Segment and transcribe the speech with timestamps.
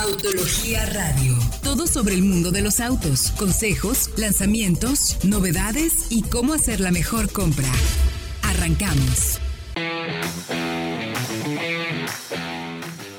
[0.00, 1.34] Autología Radio.
[1.64, 7.32] Todo sobre el mundo de los autos, consejos, lanzamientos, novedades y cómo hacer la mejor
[7.32, 7.66] compra.
[8.44, 9.40] Arrancamos.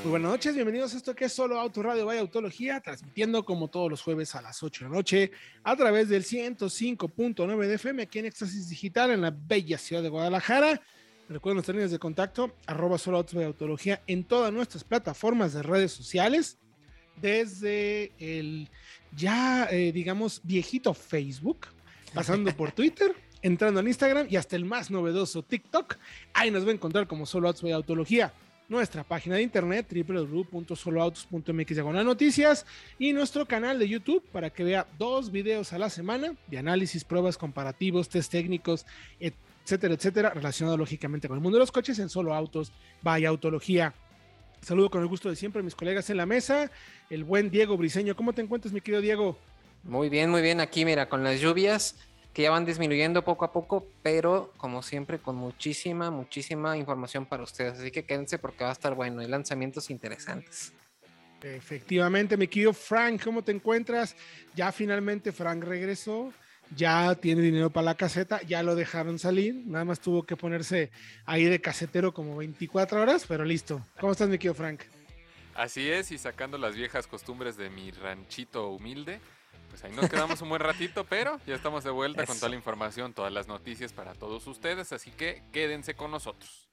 [0.04, 3.68] Muy buenas noches, bienvenidos a esto que es solo Auto Radio Vaya Autología, transmitiendo como
[3.68, 5.32] todos los jueves a las 8 de la noche
[5.64, 10.08] a través del 105.9 de FM aquí en Éxtasis Digital en la bella ciudad de
[10.08, 10.82] Guadalajara.
[11.28, 15.62] Recuerden nuestras líneas de contacto, arroba solo Auto Vaya Autología en todas nuestras plataformas de
[15.62, 16.58] redes sociales,
[17.22, 18.70] desde el
[19.16, 21.68] ya, eh, digamos, viejito Facebook,
[22.14, 25.96] pasando por Twitter entrando en Instagram y hasta el más novedoso TikTok.
[26.34, 28.34] Ahí nos va a encontrar como solo Autos Vaya Autología
[28.70, 32.66] nuestra página de internet www.soloautos.mx noticias
[33.00, 37.04] y nuestro canal de YouTube para que vea dos videos a la semana de análisis,
[37.04, 38.86] pruebas, comparativos, test técnicos,
[39.20, 43.94] etcétera, etcétera, relacionado lógicamente con el mundo de los coches en Solo Autos, vaya Autología.
[44.62, 46.70] Saludo con el gusto de siempre a mis colegas en la mesa,
[47.10, 48.16] el buen Diego Briseño.
[48.16, 49.38] ¿Cómo te encuentras, mi querido Diego?
[49.84, 50.60] Muy bien, muy bien.
[50.60, 51.96] Aquí, mira, con las lluvias
[52.34, 57.44] que ya van disminuyendo poco a poco, pero como siempre con muchísima, muchísima información para
[57.44, 57.80] ustedes.
[57.80, 59.22] Así que quédense porque va a estar bueno.
[59.22, 60.74] Hay lanzamientos interesantes.
[61.42, 64.16] Efectivamente, mi querido Frank, ¿cómo te encuentras?
[64.56, 66.34] Ya finalmente Frank regresó,
[66.76, 70.92] ya tiene dinero para la caseta, ya lo dejaron salir, nada más tuvo que ponerse
[71.26, 73.86] ahí de casetero como 24 horas, pero listo.
[74.00, 74.82] ¿Cómo estás, mi querido Frank?
[75.56, 79.20] Así es, y sacando las viejas costumbres de mi ranchito humilde,
[79.70, 82.56] pues ahí nos quedamos un buen ratito, pero ya estamos de vuelta con toda la
[82.56, 86.70] información, todas las noticias para todos ustedes, así que quédense con nosotros.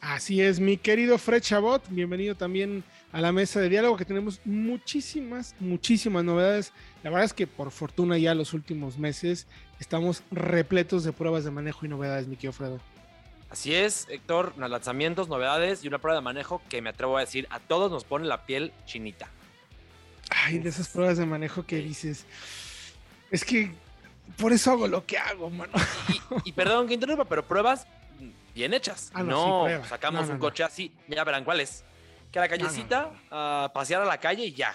[0.00, 4.40] Así es, mi querido Fred Chabot, bienvenido también a la mesa de diálogo, que tenemos
[4.44, 6.72] muchísimas, muchísimas novedades.
[7.02, 9.46] La verdad es que por fortuna ya los últimos meses
[9.80, 12.80] estamos repletos de pruebas de manejo y novedades, mi querido Fredo.
[13.50, 17.46] Así es, Héctor, lanzamientos, novedades y una prueba de manejo que me atrevo a decir,
[17.50, 19.30] a todos nos pone la piel chinita.
[20.30, 22.26] Ay, de esas pruebas de manejo que dices,
[23.30, 23.72] es que
[24.36, 25.72] por eso hago lo que hago, mano.
[26.44, 27.86] Y, y perdón que interrumpa, pero pruebas
[28.54, 29.10] bien hechas.
[29.14, 29.88] Ah, no, no, sí, pruebas.
[29.88, 31.84] sacamos No, no, un coche así, ya verán cuál es.
[32.32, 34.74] Que a la callecita, a pasear a la calle y ya.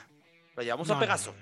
[0.55, 1.33] Lo llevamos a Pegaso,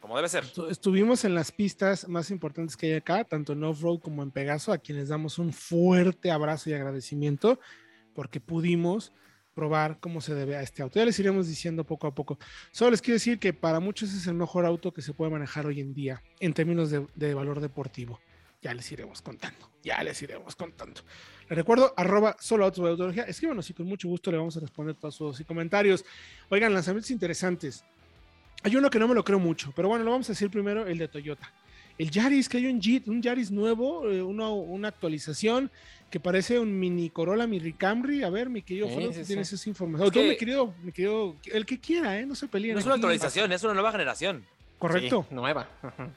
[0.00, 0.44] como debe ser.
[0.44, 4.30] Estu- Estuvimos en las pistas más importantes que hay acá, tanto en off-road como en
[4.30, 7.58] Pegaso, a quienes damos un fuerte abrazo y agradecimiento
[8.14, 9.12] porque pudimos
[9.54, 10.98] probar cómo se debe a este auto.
[11.00, 12.38] Ya les iremos diciendo poco a poco.
[12.70, 15.66] Solo les quiero decir que para muchos es el mejor auto que se puede manejar
[15.66, 18.20] hoy en día en términos de, de valor deportivo.
[18.60, 21.00] Ya les iremos contando, ya les iremos contando.
[21.48, 23.22] Les recuerdo, arroba solo autos de autología.
[23.22, 26.04] Escríbanos y con mucho gusto le vamos a responder todos sus comentarios.
[26.48, 27.84] Oigan, lanzamientos interesantes.
[28.64, 30.86] Hay uno que no me lo creo mucho, pero bueno, lo vamos a decir primero,
[30.86, 31.52] el de Toyota.
[31.96, 35.70] El Yaris, que hay un, Jeep, un Yaris nuevo, eh, una, una actualización
[36.10, 38.22] que parece un mini Corolla, mini Camry.
[38.24, 39.54] A ver, mi querido Fernando, sí, tienes sí.
[39.54, 40.06] esa información.
[40.08, 42.26] Es Tú, mi querido, mi querido, el que quiera, ¿eh?
[42.26, 42.74] No se peleen.
[42.74, 44.44] No es una actualización, es una nueva generación.
[44.78, 45.26] Correcto.
[45.30, 45.68] Nueva.
[45.82, 46.10] Ujú.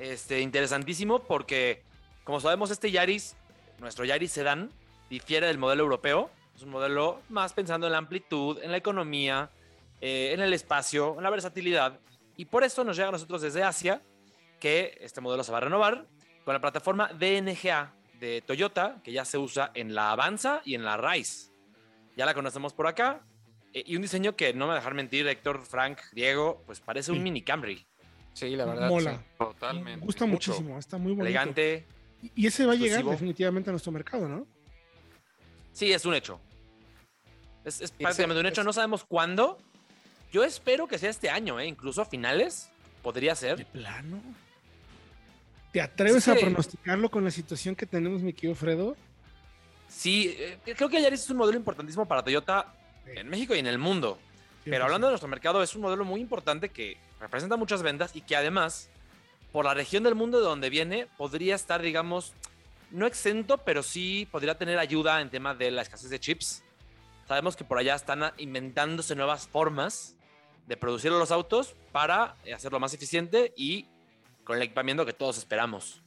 [0.00, 1.82] Este, interesantísimo porque,
[2.24, 3.36] como sabemos, este Yaris,
[3.80, 4.70] nuestro Yaris Sedan,
[5.10, 6.30] difiere del modelo europeo.
[6.56, 9.50] Es un modelo más pensando en la amplitud, en la economía,
[10.00, 12.00] eh, en el espacio, en la versatilidad.
[12.36, 14.02] Y por eso nos llega a nosotros desde Asia
[14.58, 16.06] que este modelo se va a renovar
[16.44, 20.84] con la plataforma DNGA de Toyota, que ya se usa en la Avanza y en
[20.84, 21.50] la Rise.
[22.16, 23.20] Ya la conocemos por acá.
[23.74, 26.80] Eh, y un diseño que, no me va a dejar mentir, Héctor, Frank, Diego, pues
[26.80, 27.18] parece Sí.
[27.18, 27.86] un mini Camry.
[28.34, 28.88] Sí, la verdad.
[28.88, 29.14] Mola.
[29.16, 29.20] sí.
[29.38, 30.00] Totalmente.
[30.00, 30.52] Me gusta mucho.
[30.52, 31.24] muchísimo, está muy bonito.
[31.26, 31.86] Elegante,
[32.34, 33.10] Y ese va a llegar exclusivo.
[33.12, 34.46] definitivamente a nuestro mercado, ¿no?
[35.72, 36.40] Sí, es un hecho.
[37.64, 38.60] Es, es prácticamente un hecho.
[38.60, 39.58] es- No sabemos cuándo.
[40.32, 41.66] Yo espero que sea este año, ¿eh?
[41.66, 42.70] incluso a finales.
[43.02, 43.66] Podría De ser.
[43.66, 44.20] plano.
[45.72, 46.30] ¿Te atreves Sí.
[46.30, 48.96] a pronosticarlo con la situación que tenemos, mi querido Fredo?
[49.88, 52.74] Sí, eh, creo que Yaris es un modelo importantísimo para Toyota
[53.06, 54.18] en México y en el mundo.
[54.64, 58.22] Pero hablando de nuestro mercado, es un modelo muy importante que representa muchas ventas y
[58.22, 58.88] que además,
[59.52, 62.32] por la región del mundo de donde viene, podría estar, digamos,
[62.90, 66.64] no exento, pero sí podría tener ayuda en tema de la escasez de chips.
[67.28, 70.16] Sabemos que por allá están inventándose nuevas formas
[70.66, 73.88] de producir los autos para eh, hacerlo más eficiente y
[74.44, 76.02] con el equipamiento que todos esperamos.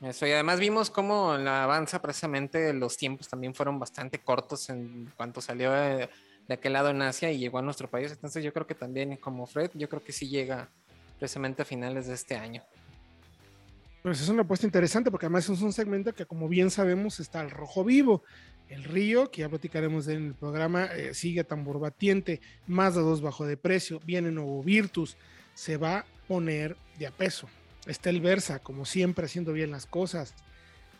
[0.00, 5.10] Eso, y además vimos cómo la avanza precisamente los tiempos también fueron bastante cortos en
[5.16, 5.72] cuanto salió
[6.48, 8.12] de, aquel lado en Asia y llegó a nuestro país.
[8.12, 10.68] Entonces yo creo que también como Fred, yo creo que sí llega
[11.18, 12.62] precisamente a finales de este año.
[14.02, 17.40] Pues es una apuesta interesante porque además es un segmento que como bien sabemos está
[17.40, 18.22] al rojo vivo.
[18.68, 23.20] El Río, que ya platicaremos en el programa, eh, sigue tambor batiente, más de dos
[23.20, 25.16] bajo de precio, viene nuevo Virtus,
[25.54, 27.48] se va a poner de a peso.
[27.86, 30.34] Está el Versa, como siempre, haciendo bien las cosas.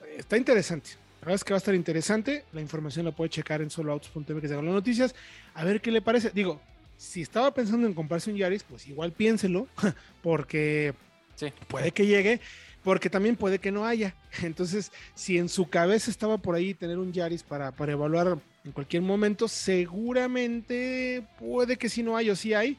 [0.06, 0.90] Eh, Está interesante.
[1.24, 2.44] La verdad es que va a estar interesante.
[2.52, 5.14] La información la puede checar en soloautos.mx que se las noticias.
[5.54, 6.30] A ver qué le parece.
[6.34, 6.60] Digo,
[6.98, 9.66] si estaba pensando en comprarse un Yaris, pues igual piénselo,
[10.22, 10.92] porque
[11.34, 11.46] Sí.
[11.66, 12.40] puede que llegue,
[12.82, 14.14] porque también puede que no haya.
[14.42, 18.72] Entonces, si en su cabeza estaba por ahí tener un Yaris para, para evaluar en
[18.72, 22.76] cualquier momento, seguramente puede que si no hay o si hay.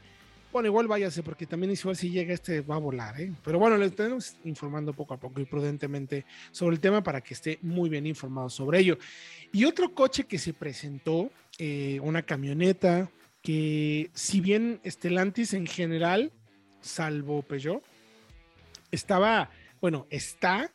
[0.56, 3.30] Bueno, igual váyase, porque también igual si llega este va a volar, ¿eh?
[3.44, 7.34] Pero bueno, les tenemos informando poco a poco y prudentemente sobre el tema para que
[7.34, 8.98] esté muy bien informado sobre ello.
[9.52, 13.12] Y otro coche que se presentó, eh, una camioneta
[13.42, 16.31] que si bien Stellantis en general,
[16.80, 17.84] salvo Peugeot,
[18.92, 19.50] estaba,
[19.81, 20.72] bueno, está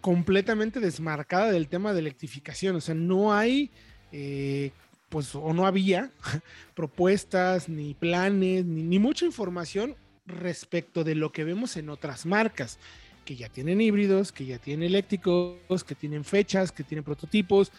[0.00, 2.74] completamente desmarcada del tema de electrificación.
[2.74, 3.70] O sea, no hay,
[4.10, 4.72] eh,
[5.12, 6.10] pues, o no había
[6.74, 9.94] propuestas, ni planes, ni, mucha información
[10.24, 12.78] respecto de lo que vemos en otras marcas,
[13.26, 17.70] que ya tienen híbridos, que ya tienen eléctricos, que tienen fechas, que tienen prototipos.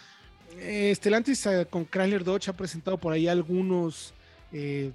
[0.60, 4.14] Eh, Stellantis eh, con Chrysler Dodge ha presentado por ahí algunos
[4.52, 4.92] eh,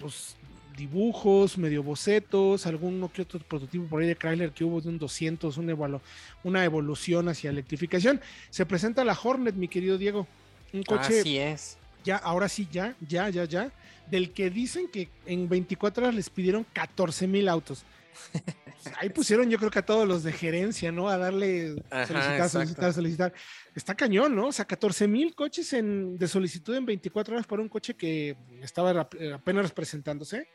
[0.00, 0.36] pues,
[0.78, 4.98] dibujos, medio bocetos, alguno que otro prototipo por ahí de Chrysler que hubo de un
[4.98, 6.00] 200, una,
[6.44, 8.22] una evolución hacia electrificación.
[8.48, 10.26] Se presenta la Hornet, mi querido Diego.
[10.74, 11.78] Un coche Así es.
[12.04, 13.72] ya, ahora sí, ya, ya, ya, ya,
[14.10, 17.84] del que dicen que en 24 horas les pidieron 14 mil autos.
[18.98, 21.08] Ahí pusieron, yo creo que a todos los de gerencia, ¿no?
[21.08, 22.48] A darle Ajá, solicitar, exacto.
[22.58, 23.34] solicitar, solicitar.
[23.74, 24.48] Está cañón, ¿no?
[24.48, 28.36] O sea, 14 mil coches en, de solicitud en 24 horas para un coche que
[28.60, 30.48] estaba eh, apenas presentándose.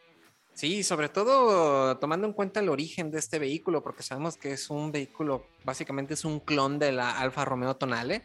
[0.54, 4.70] Sí, sobre todo tomando en cuenta el origen de este vehículo, porque sabemos que es
[4.70, 8.24] un vehículo, básicamente es un clon de la Alfa Romeo Tonale.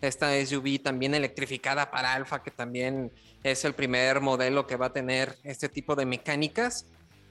[0.00, 3.12] Esta SUV también electrificada para Alfa, que también
[3.42, 6.86] es el primer modelo que va a tener este tipo de mecánicas.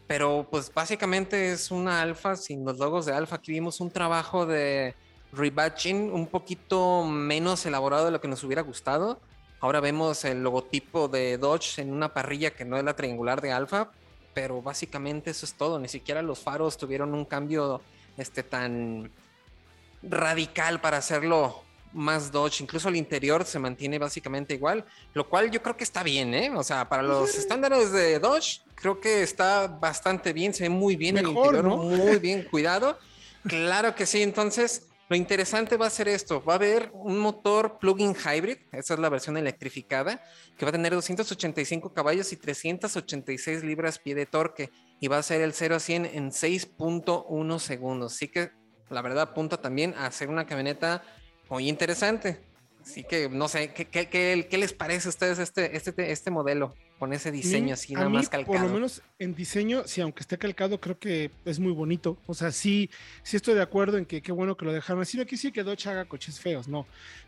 [0.07, 3.37] Pero pues básicamente es una Alfa sin los logos de Alfa.
[3.37, 4.95] Aquí vimos un trabajo de
[5.31, 9.19] rebatching un poquito menos elaborado de lo que nos hubiera gustado.
[9.59, 13.51] Ahora vemos el logotipo de Dodge en una parrilla que no es la triangular de
[13.51, 13.91] Alfa,
[14.33, 15.79] pero básicamente eso es todo.
[15.79, 17.81] Ni siquiera los faros tuvieron un cambio
[18.17, 19.11] este, tan
[20.03, 21.64] radical para hacerlo
[21.95, 22.61] más Dodge.
[22.61, 26.51] Incluso el interior se mantiene básicamente igual, lo cual yo creo que está bien, ¿eh?
[26.55, 30.95] O sea, para los estándares de Dodge, creo que está bastante bien, se ve muy
[30.95, 31.77] bien Mejor, el interior, ¿no?
[31.77, 32.99] muy bien cuidado.
[33.47, 37.77] Claro que sí, entonces lo interesante va a ser esto, va a haber un motor
[37.77, 40.23] plug-in hybrid, esa es la versión electrificada,
[40.57, 45.23] que va a tener 285 caballos y 386 libras pie de torque y va a
[45.23, 48.15] ser el 0 a 100 en 6.1 segundos.
[48.15, 48.51] Así que
[48.89, 51.03] la verdad apunta también a ser una camioneta
[51.49, 52.39] muy interesante.
[52.81, 56.29] Así que no sé, ¿qué, qué, qué- qué les parece a ustedes este, este, este
[56.29, 58.59] modelo con ese diseño así A nada mí, más calcado?
[58.59, 62.15] Por lo menos en diseño, sí, aunque esté calcado, creo que es muy bonito.
[62.27, 62.91] O sea, sí,
[63.23, 65.17] sí estoy de acuerdo en que qué bueno que lo dejaron así.
[65.17, 66.85] No aquí sí que Dodge haga coches feos, no.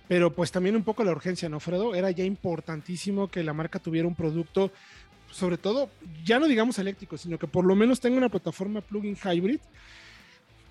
[0.07, 1.95] Pero pues también un poco la urgencia, ¿no, Fredo?
[1.95, 4.71] Era ya importantísimo que la marca tuviera un producto,
[5.31, 5.89] sobre todo,
[6.23, 9.59] ya no digamos eléctrico, sino que por lo menos tenga una plataforma plug-in hybrid.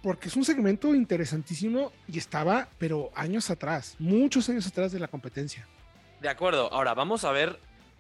[0.07, 5.09] Porque es un segmento interesantísimo y estaba, pero años atrás, muchos años atrás de la
[5.09, 5.67] competencia.
[6.21, 7.59] De acuerdo, ahora vamos a ver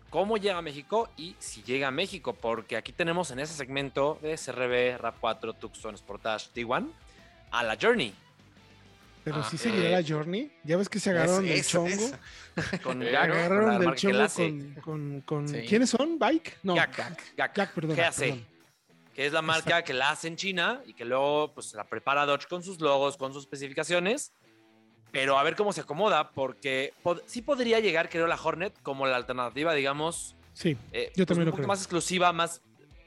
[0.08, 4.20] cómo llega a México y si llega a México, porque aquí tenemos en ese segmento
[4.22, 6.92] de SRB, RAV4, Tucson, Sportage, Tiguan,
[7.50, 8.14] a la Journey,
[9.24, 10.52] Pero Ah, sí seguirá eh, la Journey.
[10.62, 11.88] Ya ves que se agarraron Es- del eso, chongo.
[11.90, 12.16] eso.
[12.84, 15.62] con Gag, con agarraron la del chongo con, con, con- Sí.
[15.68, 16.20] ¿Quiénes son?
[16.20, 16.58] ¿Bike?
[16.62, 16.76] No.
[16.76, 16.92] Gag.
[17.36, 17.96] Gag, Gag, perdón.
[17.96, 18.55] GAC, perdón.
[19.16, 22.26] Que es la marca que la hace en China y que luego pues la prepara
[22.26, 24.34] Dodge con sus logos, con sus especificaciones.
[25.10, 29.06] Pero a ver cómo se acomoda, porque pod- sí podría llegar, creo, la Hornet como
[29.06, 31.68] la alternativa, digamos, Sí, eh, Yo pues, también un lo poquito creo.
[31.68, 32.60] más exclusiva, más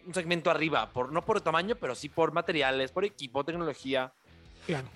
[0.05, 4.11] un segmento arriba, por, no por tamaño, pero sí por materiales, por equipo, tecnología.
[4.65, 4.87] claro.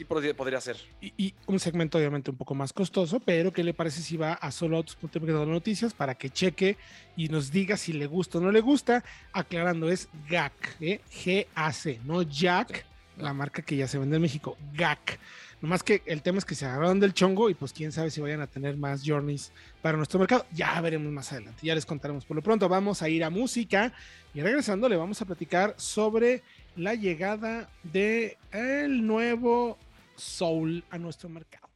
[0.00, 0.78] Sí podría, ser.
[1.02, 4.32] Y, y un segmento obviamente un poco más costoso, pero ¿qué le parece si va
[4.32, 6.78] a soloautos.mx de noticias para que cheque
[7.18, 9.04] y nos diga si le gusta o no le gusta?
[9.34, 11.02] Aclarando, es GAC, ¿eh?
[11.12, 12.86] G-A-C, no Jack,
[13.18, 15.20] la marca que ya se vende en México, GAC.
[15.60, 18.22] Nomás que el tema es que se agarraron del chongo y pues quién sabe si
[18.22, 19.52] vayan a tener más journeys
[19.82, 20.46] para nuestro mercado.
[20.54, 22.24] Ya veremos más adelante, ya les contaremos.
[22.24, 23.92] Por lo pronto vamos a ir a música
[24.32, 26.42] y regresando le vamos a platicar sobre
[26.74, 29.76] la llegada de el nuevo
[30.20, 31.68] Soul a nuestro mercado.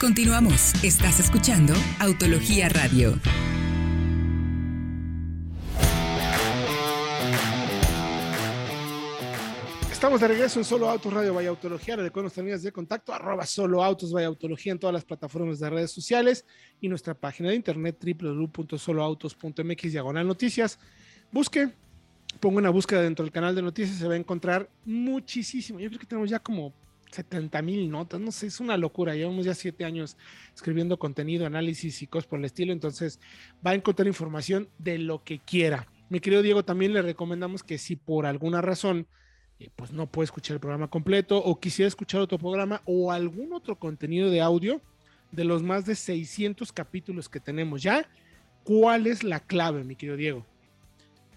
[0.00, 0.74] Continuamos.
[0.82, 3.20] Estás escuchando Autología Radio.
[10.02, 11.94] Estamos de regreso en Solo Autos Radio Vaya Autología.
[11.94, 15.70] Recuerden nuestras líneas de contacto, arroba Solo Autos Vaya Autología en todas las plataformas de
[15.70, 16.44] redes sociales
[16.80, 20.80] y nuestra página de internet www.soloautos.mx diagonal noticias.
[21.30, 21.70] Busque,
[22.40, 25.78] ponga una búsqueda dentro del canal de noticias, se va a encontrar muchísimo.
[25.80, 26.72] Yo creo que tenemos ya como
[27.10, 29.14] 70 mil notas, no sé, es una locura.
[29.14, 30.16] Llevamos ya siete años
[30.54, 33.20] escribiendo contenido, análisis y cosas por el estilo, entonces
[33.64, 35.86] va a encontrar información de lo que quiera.
[36.08, 39.06] Mi querido Diego, también le recomendamos que si por alguna razón
[39.58, 43.52] eh, pues no puede escuchar el programa completo o quisiera escuchar otro programa o algún
[43.52, 44.80] otro contenido de audio
[45.30, 48.06] de los más de 600 capítulos que tenemos ya,
[48.64, 50.51] ¿cuál es la clave, mi querido Diego?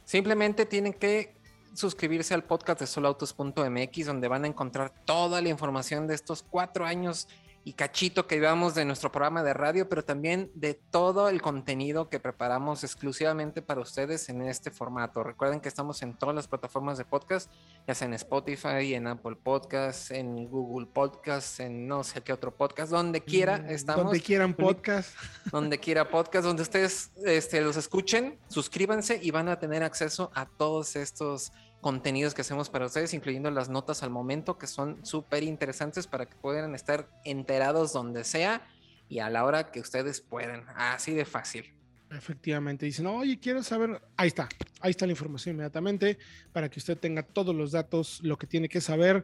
[0.05, 1.35] Simplemente tienen que
[1.73, 6.85] suscribirse al podcast de solautos.mx, donde van a encontrar toda la información de estos cuatro
[6.85, 7.27] años
[7.65, 12.09] y cachito que llevamos de nuestro programa de radio, pero también de todo el contenido
[12.09, 15.23] que preparamos exclusivamente para ustedes en este formato.
[15.23, 17.51] Recuerden que estamos en todas las plataformas de podcast,
[17.87, 22.55] ya sea en Spotify, en Apple Podcasts, en Google Podcasts, en no sé qué otro
[22.55, 24.05] podcast, donde quiera Mm, estamos.
[24.05, 25.15] Donde quieran podcast.
[25.51, 30.45] Donde quiera podcast, donde ustedes este, los escuchen, suscríbanse y van a tener acceso a
[30.45, 31.51] todos estos
[31.85, 36.25] contenidos que hacemos para ustedes, incluyendo las notas al momento, que son súper interesantes para
[36.25, 38.67] que puedan estar enterados donde sea
[39.07, 40.65] y a la hora que ustedes puedan.
[40.75, 41.71] Así de fácil.
[42.09, 44.49] Efectivamente, dicen, oye, quiero saber, ahí está,
[44.79, 46.17] ahí está la información inmediatamente
[46.51, 49.23] para que usted tenga todos los datos, lo que tiene que saber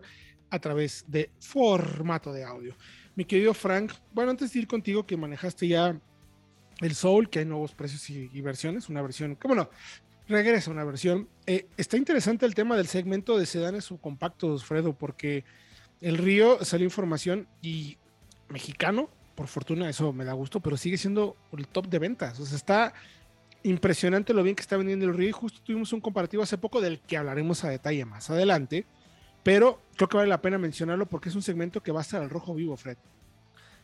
[0.51, 2.75] a través de formato de audio.
[3.15, 6.00] Mi querido Frank, bueno, antes de ir contigo que manejaste ya
[6.80, 9.68] el Soul, que hay nuevos precios y, versiones, una versión, que bueno,
[10.31, 11.29] regresa una versión.
[11.45, 15.43] Eh, está interesante el tema del segmento de sedanes subcompactos, Fredo, porque
[16.00, 17.97] el Río salió información y
[18.50, 22.39] mexicano, por fortuna, eso me da gusto, pero sigue siendo el top de ventas.
[22.39, 22.93] O sea, está
[23.63, 25.29] impresionante lo bien que está vendiendo el Río.
[25.29, 28.85] Y justo tuvimos un comparativo hace poco del que hablaremos a detalle más adelante.
[29.43, 32.21] Pero creo que vale la pena mencionarlo porque es un segmento que va a estar
[32.21, 32.97] al rojo vivo, Fred.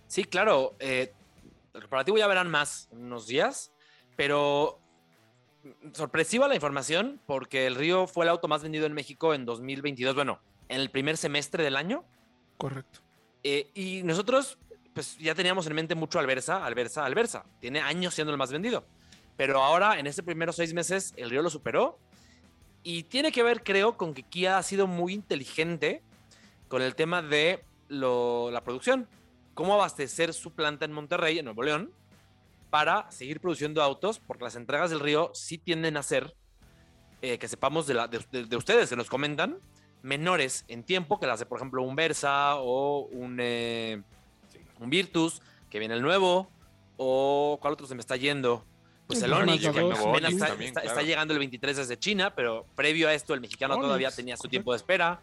[0.07, 0.75] Sí, claro.
[0.79, 1.13] eh,
[1.73, 3.71] el comparativo ya verán más unos días,
[4.15, 4.79] pero
[5.93, 10.15] sorpresiva la información porque el Río fue el auto más vendido en México en 2022,
[10.15, 12.03] bueno, en el primer semestre del año.
[12.57, 13.00] Correcto.
[13.43, 14.57] Eh, y nosotros,
[14.93, 17.45] pues ya teníamos en mente mucho Alversa, Alversa, Alversa.
[17.59, 18.86] Tiene años siendo el más vendido.
[19.36, 22.00] Pero ahora, en estos primeros seis meses, el Río lo superó.
[22.83, 26.01] Y tiene que ver, creo, con que Kia ha sido muy inteligente
[26.67, 29.07] con el tema de lo- la producción.
[29.53, 31.91] Cómo abastecer su planta en Monterrey, en Nuevo León,
[32.69, 36.36] para seguir produciendo autos, porque las entregas del Río sí tienden a ser,
[37.21, 39.57] eh, que sepamos de, la- de- de- de ustedes, que nos comentan,
[40.03, 44.01] menores en tiempo que las de, por ejemplo, un Versa o un, eh,
[44.79, 46.50] un Virtus, que viene el nuevo,
[46.97, 48.65] o cuál otro se me está yendo.
[49.07, 53.07] Pues el Onix, que apenas está, también, está- llegando el 23 desde China, pero previo
[53.07, 54.50] a esto el mexicano Onix, todavía tenía su correcto.
[54.51, 55.21] tiempo de espera.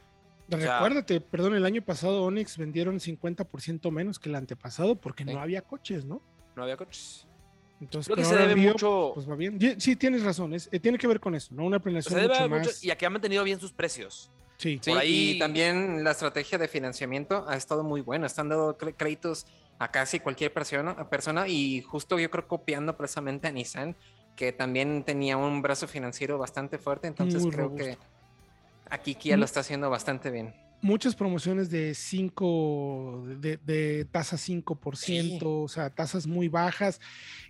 [0.50, 5.24] O sea- Recuérdate, perdón, el año pasado Onix vendieron 50% menos que el antepasado porque
[5.24, 5.32] Sí.
[5.34, 6.22] no había coches, ¿no?
[6.56, 7.26] No había coches.
[7.80, 9.58] Entonces, Creo que se debe Río, mucho, Pues va bien.
[9.78, 11.64] Sí, tienes razón, es- eh, tiene que ver con eso, ¿no?
[11.64, 12.84] Una se planeación debe mucho más.
[12.84, 14.30] y a que han mantenido bien sus precios.
[14.56, 18.26] Sí, Sí, Por ahí- y también la estrategia de financiamiento ha estado muy buena.
[18.26, 19.46] Están dando créditos
[19.80, 23.96] a casi cualquier persona, persona y justo yo creo copiando precisamente a Nissan,
[24.36, 27.08] que también tenía un brazo financiero bastante fuerte.
[27.08, 27.84] Entonces Muy creo robusto.
[27.84, 27.98] que
[28.88, 29.40] aquí Kia Mm.
[29.40, 30.54] lo está haciendo bastante bien.
[30.84, 35.38] Muchas promociones de 5, de, de tasa 5%, Sí.
[35.42, 37.00] o sea, tasas muy bajas.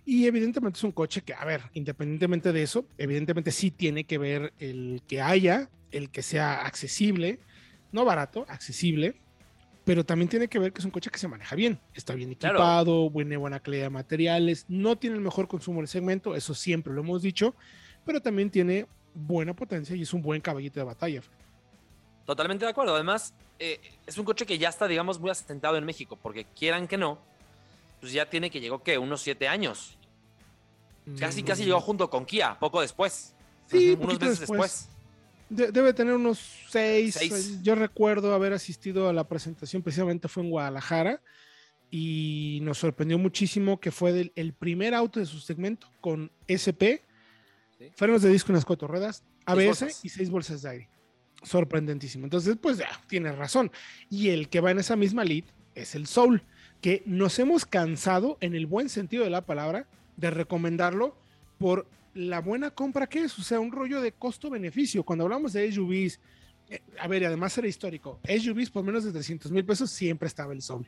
[0.05, 4.17] Y evidentemente es un coche que, a ver, independientemente de eso, evidentemente sí tiene que
[4.17, 7.39] ver el que haya, el que sea accesible,
[7.91, 9.15] no barato, accesible,
[9.83, 12.33] pero también tiene que ver que es un coche que se maneja bien, está bien
[12.35, 12.55] Claro.
[12.55, 16.93] equipado, buena, buena calidad de materiales, no tiene el mejor consumo del segmento, eso siempre
[16.93, 17.53] lo hemos dicho,
[18.05, 21.21] pero también tiene buena potencia y es un buen caballito de batalla.
[22.25, 22.95] Totalmente de acuerdo.
[22.95, 26.87] Además, eh, es un coche que ya está, digamos, muy asentado en México, porque quieran
[26.87, 27.19] que no,
[28.01, 28.97] pues ya tiene que llegó, ¿qué?
[28.97, 29.97] Unos siete años.
[31.19, 33.33] Casi, casi Mm, llegó junto con Kia, poco después.
[33.67, 34.61] Sí, unos meses después.
[34.61, 34.89] después.
[35.49, 36.39] De- debe tener unos
[36.69, 37.13] seis.
[37.15, 37.61] Seis.
[37.61, 41.21] Yo recuerdo haber asistido a la presentación, precisamente fue en Guadalajara,
[41.91, 47.03] y nos sorprendió muchísimo que fue del- el primer auto de su segmento con SP,
[47.77, 47.91] Sí.
[47.95, 50.89] frenos de disco en las cuatro ruedas, ABS y seis bolsas de aire.
[51.45, 52.25] Sorprendentísimo.
[52.25, 53.71] Entonces, pues ya, tienes razón.
[54.09, 56.41] Y el que va en esa misma lead es el Soul,
[56.81, 59.87] que nos hemos cansado, en el buen sentido de la palabra,
[60.17, 61.15] de recomendarlo
[61.57, 65.03] por la buena compra que es, o sea, un rollo de costo-beneficio.
[65.03, 66.19] Cuando hablamos de SUVs,
[66.69, 70.27] eh, a ver, y además era histórico, SUVs por menos de 300 mil pesos siempre
[70.27, 70.87] estaba el Soul.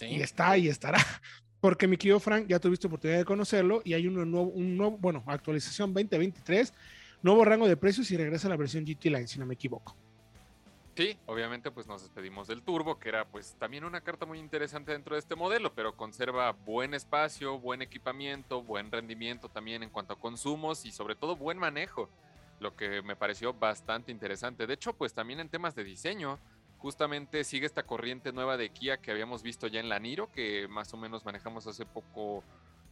[0.00, 0.98] Y está y estará.
[1.60, 4.96] Porque mi querido Frank, ya tuviste oportunidad de conocerlo y hay uno nuevo, un nuevo,
[4.98, 6.72] bueno, actualización 2023,
[7.22, 9.96] nuevo rango de precios y regresa la versión GT Line, si no me equivoco.
[10.98, 14.90] Sí, obviamente pues nos despedimos del turbo, que era pues también una carta muy interesante
[14.90, 20.14] dentro de este modelo, pero conserva buen espacio, buen equipamiento, buen rendimiento también en cuanto
[20.14, 22.08] a consumos y sobre todo buen manejo,
[22.58, 24.66] lo que me pareció bastante interesante.
[24.66, 26.40] De hecho, pues también en temas de diseño,
[26.78, 30.66] justamente sigue esta corriente nueva de Kia que habíamos visto ya en la Niro, que
[30.66, 32.42] más o menos manejamos hace poco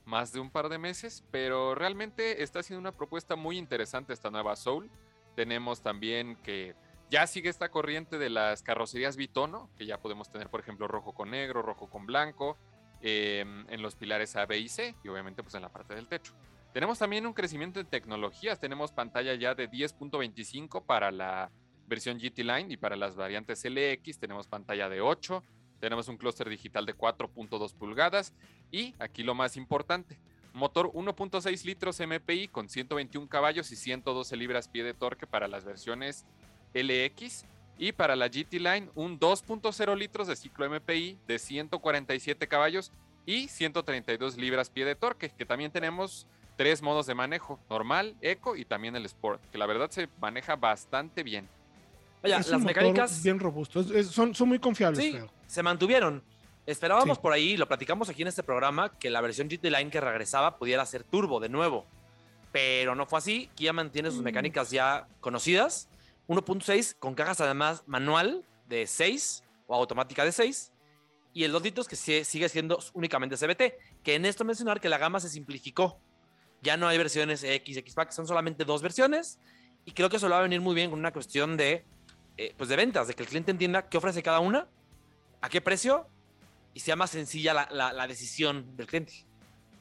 [0.07, 4.31] más de un par de meses, pero realmente está siendo una propuesta muy interesante esta
[4.31, 4.91] nueva Soul.
[5.35, 6.75] Tenemos también que
[7.11, 11.13] ya sigue esta corriente de las carrocerías bitono, que ya podemos tener, por ejemplo, rojo
[11.13, 12.57] con negro, rojo con blanco,
[13.01, 16.09] em, en los pilares A, B y C, y obviamente pues en la parte del
[16.09, 16.33] techo.
[16.73, 21.51] Tenemos también un crecimiento en tecnologías, tenemos pantalla ya de 10.25 para la
[21.87, 25.43] versión GT Line y para las variantes LX tenemos pantalla de 8,
[25.81, 28.33] tenemos un clúster digital de 4.2 pulgadas
[28.71, 30.19] y aquí lo más importante,
[30.53, 35.65] motor 1.6 litros MPI con 121 caballos y 112 libras pie de torque para las
[35.65, 36.25] versiones
[36.75, 37.45] LX
[37.79, 42.91] y para la GT Line un 2.0 litros de ciclo MPI de 147 caballos
[43.27, 48.57] y 132 libras pie de torque, que también tenemos tres modos de manejo, normal, eco
[48.57, 51.49] y también el sport, que la verdad se maneja bastante bien.
[52.23, 53.81] Vaya, Es un las motor mecánicas Bien robusto.
[53.81, 55.03] es- es- son, son muy confiables.
[55.05, 55.31] sí, Fredo.
[55.47, 56.23] se mantuvieron.
[56.67, 57.23] Esperábamos Sí.
[57.23, 60.59] por ahí, lo platicamos aquí en este programa, que la versión GT Line que regresaba
[60.59, 61.87] pudiera ser turbo de nuevo.
[62.53, 63.51] Pero no fue así.
[63.55, 64.25] Kia mantiene sus Mm.
[64.25, 65.89] mecánicas ya conocidas.
[66.27, 70.73] 1.6 con cajas además manual de 6 o automática de 6.
[71.33, 73.79] Y el 2 litros que sigue siendo únicamente CBT.
[74.03, 76.01] Que en esto mencionar que la gama se simplificó.
[76.63, 79.39] Ya no hay versiones X, X Pack, son solamente dos versiones.
[79.85, 81.85] Y creo que eso lo va a venir muy bien con una cuestión de,
[82.39, 84.67] eh, pues de ventas, de que el cliente entienda qué ofrece cada una,
[85.41, 86.07] a qué precio
[86.75, 89.13] y sea más sencilla la, la- la decisión del cliente.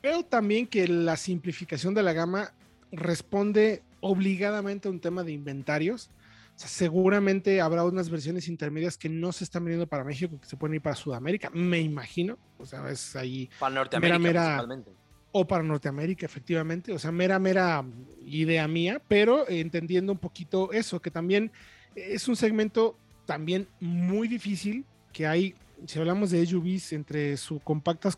[0.01, 2.53] Creo también que la simplificación de la gama
[2.91, 6.09] responde obligadamente a un tema de inventarios.
[6.55, 10.47] O sea, seguramente habrá unas versiones intermedias que no se están vendiendo para México, que
[10.47, 12.38] se pueden ir para Sudamérica, me imagino.
[12.57, 13.50] O sea, es ahí.
[13.59, 14.91] Para Norteamérica, mera- principalmente.
[15.33, 16.93] O para Norteamérica, efectivamente.
[16.93, 17.83] O sea, mera, mera
[18.25, 21.51] idea mía, pero entendiendo un poquito eso, que también
[21.95, 25.55] es un segmento también muy difícil, que hay,
[25.87, 28.17] si hablamos de SUVs entre su compactas,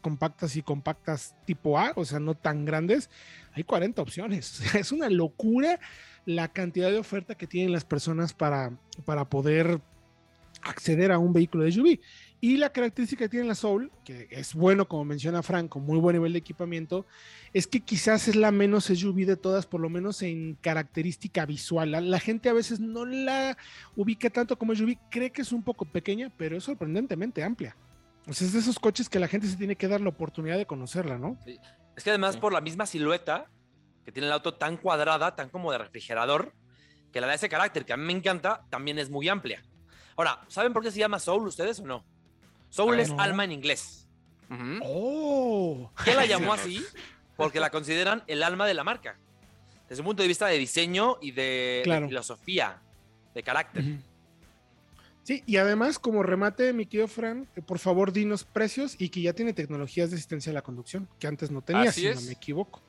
[0.55, 3.09] y compactas tipo A, o sea, no tan grandes,
[3.53, 4.61] hay 40 opciones.
[4.75, 5.79] Es una locura
[6.25, 8.71] la cantidad de oferta que tienen las personas para,
[9.05, 9.79] para poder
[10.61, 11.99] acceder a un vehículo de SUV.
[12.39, 15.97] Y la característica que tiene la Soul, que es bueno, como menciona Frank, con muy
[15.97, 17.07] buen nivel de equipamiento,
[17.51, 21.91] es que quizás es la menos SUV de todas, por lo menos en característica visual.
[21.91, 23.57] La, la gente a veces no la
[23.95, 27.75] ubica tanto como SUV, cree que es un poco pequeña, pero es sorprendentemente amplia.
[28.27, 30.57] O sea, es de esos coches que la gente se tiene que dar la oportunidad
[30.57, 31.39] de conocerla, ¿no?
[31.95, 32.41] Es que además Sí.
[32.41, 33.49] por la misma silueta
[34.05, 36.53] que tiene el auto tan cuadrada, tan como de refrigerador,
[37.11, 39.63] que le da ese carácter que a mí me encanta, también es muy amplia.
[40.15, 42.05] Ahora, ¿saben por qué se llama Soul ustedes o no?
[42.69, 43.19] Soul Ah, es no.
[43.19, 44.07] alma en inglés.
[44.81, 45.91] ¡Oh!
[46.03, 46.83] ¿Qué la llamó así?
[47.35, 49.17] Porque la consideran el alma de la marca.
[49.89, 52.81] Desde un punto de vista de diseño y de, filosofía,
[53.33, 53.83] de carácter.
[55.23, 59.21] Sí, y además, como remate, mi querido Fran, eh, por favor, dinos precios y que
[59.21, 62.15] ya tiene tecnologías de asistencia a la conducción, que antes no tenía, Así si es.
[62.21, 62.81] no me equivoco.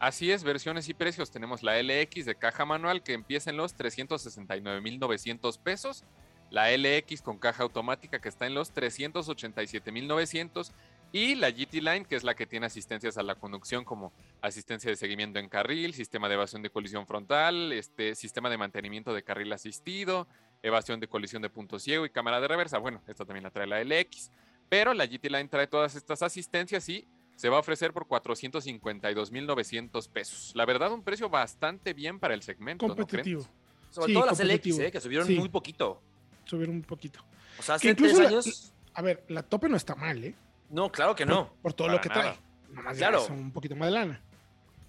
[0.00, 1.30] Así es, versiones y precios.
[1.30, 6.04] Tenemos la LX de caja manual que empieza en los 369.900 pesos.
[6.50, 10.70] La LX con caja automática que está en los 387.900.
[11.12, 14.90] Y la GT Line que es la que tiene asistencias a la conducción como asistencia
[14.90, 19.22] de seguimiento en carril, sistema de evasión de colisión frontal, este, sistema de mantenimiento de
[19.22, 20.26] carril asistido,
[20.62, 22.78] evasión de colisión de punto ciego y cámara de reversa.
[22.78, 24.32] Bueno, esta también la trae la LX.
[24.68, 30.08] Pero la GT Line trae todas estas asistencias y se va a ofrecer por 452.900
[30.08, 30.52] pesos.
[30.54, 32.86] La verdad, un precio bastante bien para el segmento.
[32.88, 33.06] ¿no creen?
[33.06, 33.46] Competitivo.
[33.90, 34.78] Sobre Sí, todo las competitivo.
[34.78, 34.90] LX, ¿eh?
[34.92, 35.38] que subieron Sí.
[35.38, 36.00] muy poquito.
[36.44, 37.20] Subieron un poquito.
[37.58, 38.72] O sea, hace tres la- años.
[38.94, 40.34] A ver, la tope no está mal, ¿eh?
[40.70, 41.52] No, claro que no.
[41.62, 42.20] Por, todo para lo que nada.
[42.22, 42.38] trae.
[42.70, 43.18] Nada más Claro.
[43.26, 43.34] claro.
[43.40, 44.20] un poquito más de lana.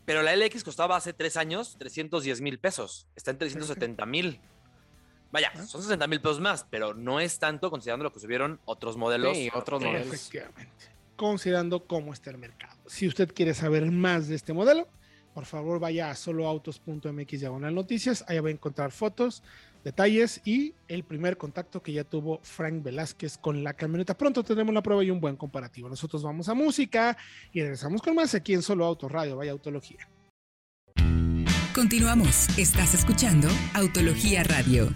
[0.05, 3.07] Pero la LX costaba hace tres años 310 mil pesos.
[3.15, 4.39] Está en 370 mil.
[5.31, 5.63] Vaya, Ah.
[5.65, 9.35] son 60 mil pesos más, pero no es tanto considerando lo que subieron otros modelos.
[9.35, 10.07] Sí, otros modelos.
[10.07, 10.71] Efectivamente.
[11.15, 12.75] Considerando cómo está el mercado.
[12.87, 14.87] Si usted quiere saber más de este modelo,
[15.33, 18.23] por favor vaya a soloautos.mx diagonal noticias.
[18.27, 19.41] Ahí va a encontrar fotos,
[19.85, 24.17] detalles y el primer contacto que ya tuvo Frank Velázquez con la camioneta.
[24.17, 25.87] Pronto tendremos la prueba y un buen comparativo.
[25.87, 27.15] Nosotros vamos a música
[27.53, 30.09] y regresamos con más aquí en Solo Autos Radio, vaya Autología.
[31.73, 32.47] Continuamos.
[32.57, 34.89] Estás escuchando Autología Radio.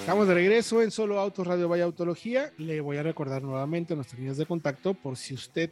[0.00, 2.50] Estamos de regreso en Solo Autos Radio Vaya Autología.
[2.58, 5.70] Le voy a recordar nuevamente nuestras líneas de contacto por si usted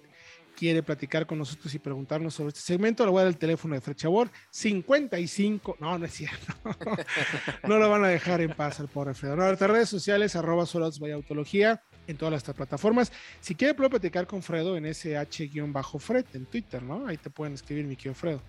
[0.59, 3.05] quiere platicar con nosotros y preguntarnos sobre este segmento.
[3.05, 5.77] Le voy a dar el teléfono de Fred Chabor, 55.
[5.79, 6.53] No, no es cierto.
[7.68, 9.37] no lo van a dejar en paz al pobre Fredo.
[9.37, 13.12] No, nuestras redes sociales, arroba Autos Vaya Autología en todas las plataformas.
[13.40, 17.07] Si quiere, puedo platicar con Fredo en SH-Fred en Twitter, ¿no?
[17.07, 18.42] Ahí te pueden escribir mi querido Fredo.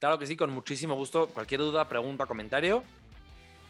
[0.00, 1.28] Claro que sí, con muchísimo gusto.
[1.28, 2.82] Cualquier duda, pregunta, comentario,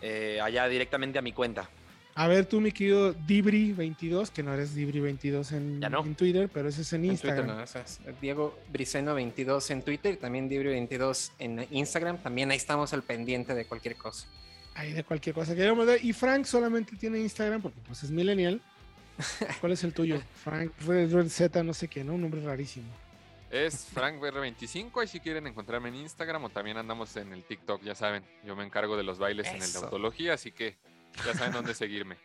[0.00, 1.68] eh, allá directamente a mi cuenta.
[2.14, 6.04] A ver, tú, mi querido Dibri22, que no eres Dibri22 en, Ya no.
[6.04, 7.56] en Twitter, pero ese es en En Twitter, Instagram.
[7.56, 12.18] no, es Diego Briceno 22 en Twitter, también Diego 22 en Instagram.
[12.18, 14.26] También ahí estamos al pendiente de cualquier cosa.
[14.74, 16.04] Ahí de cualquier cosa que ver.
[16.04, 18.60] Y Frank solamente tiene Instagram porque pues es millennial.
[19.60, 20.20] ¿Cuál es el tuyo?
[20.42, 20.72] Frank
[21.28, 22.14] Z, no sé qué, ¿no?
[22.14, 22.88] Un nombre rarísimo.
[23.50, 27.94] Es FrankBR25, ahí si quieren encontrarme en Instagram o también andamos en el TikTok, ya
[27.94, 28.24] saben.
[28.46, 30.74] Yo me encargo de los bailes en el de autología, así que
[31.24, 32.16] ya saben dónde seguirme.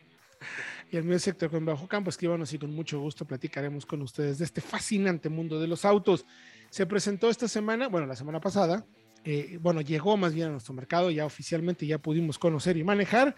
[0.90, 4.38] Y el mío sector con bajo campo, escríbanos y con mucho gusto platicaremos con ustedes
[4.38, 6.24] de este fascinante mundo de los autos.
[6.70, 8.86] Se presentó esta semana, bueno, la semana pasada,
[9.24, 13.36] eh, bueno, llegó más bien a nuestro mercado, ya oficialmente ya pudimos conocer y manejar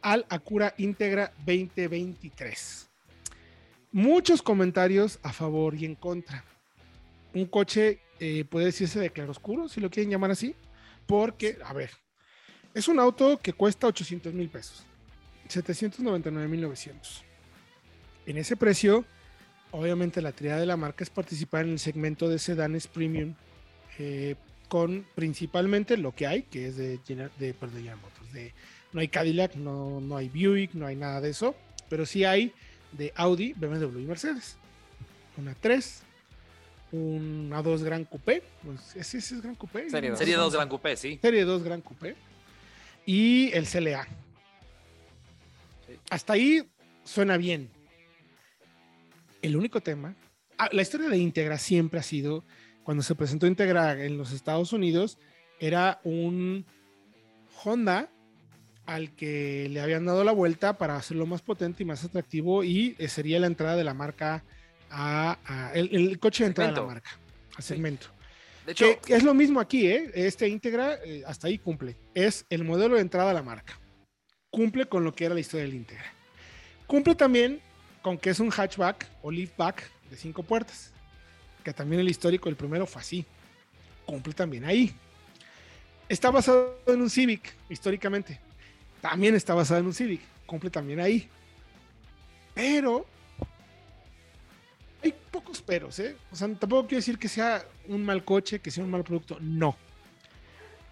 [0.00, 2.88] al Acura Integra 2023.
[3.92, 6.44] Muchos comentarios a favor y en contra.
[7.34, 10.54] Un coche eh, puede decirse de claroscuro, si lo quieren llamar así,
[11.06, 11.90] porque, a ver,
[12.78, 14.84] es un auto que cuesta 800 mil pesos.
[15.48, 17.22] 799.900.
[18.26, 19.04] En ese precio,
[19.70, 23.34] obviamente la tirada de la marca es participar en el segmento de sedanes premium
[23.98, 24.36] eh,
[24.68, 28.52] con principalmente lo que hay, que es de General, de, perdón, de Motors, de-
[28.92, 31.54] no hay Cadillac, no, no hay Buick, no hay nada de eso,
[31.88, 32.52] pero sí hay
[32.92, 34.56] de Audi, BMW y Mercedes.
[35.36, 36.02] Una 3,
[36.92, 39.90] una 2 Gran Coupé, pues ese, ese es Gran Coupé.
[39.90, 40.14] Serie ¿no?
[40.14, 40.18] dos.
[40.18, 41.18] Serie 2 Gran Coupé, sí.
[41.20, 42.14] Serie 2 Gran Coupé
[43.08, 44.06] y el CLA.
[46.10, 46.68] Hasta ahí
[47.04, 47.70] suena bien.
[49.40, 50.14] El único tema,
[50.58, 52.44] ah, la historia de Integra siempre ha sido,
[52.84, 55.16] cuando se presentó Integra en los Estados Unidos,
[55.58, 56.66] era un
[57.64, 58.10] Honda
[58.84, 62.94] al que le habían dado la vuelta para hacerlo más potente y más atractivo y
[62.98, 64.44] eh, sería la entrada de la marca
[64.90, 67.10] a, a- el, el coche de entrada de la marca,
[67.56, 68.08] a segmento.
[68.68, 70.10] De hecho, es lo mismo aquí, ¿eh?
[70.12, 71.96] Este íntegra eh, hasta ahí cumple.
[72.12, 73.80] Es el modelo de entrada a la marca.
[74.50, 76.04] Cumple con lo que era la historia del íntegra.
[76.86, 77.62] Cumple también
[78.02, 80.92] con que es un hatchback o liftback de cinco puertas.
[81.64, 83.24] Que también el histórico, el primero fue así.
[84.04, 84.94] Cumple también ahí.
[86.06, 88.38] Está basado en un Civic, históricamente.
[89.00, 90.20] También está basado en un Civic.
[90.44, 91.26] Cumple también ahí.
[92.52, 93.06] Pero
[95.62, 96.16] peros, ¿eh?
[96.30, 99.38] O sea, tampoco quiero decir que sea un mal coche, que sea un mal producto,
[99.40, 99.76] no.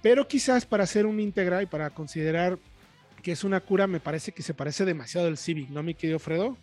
[0.03, 2.59] Pero quizás para hacer un Integra y para considerar
[3.23, 6.19] que es una cura, me parece que se parece demasiado al Civic, ¿no, mi querido
[6.19, 6.57] Fredo?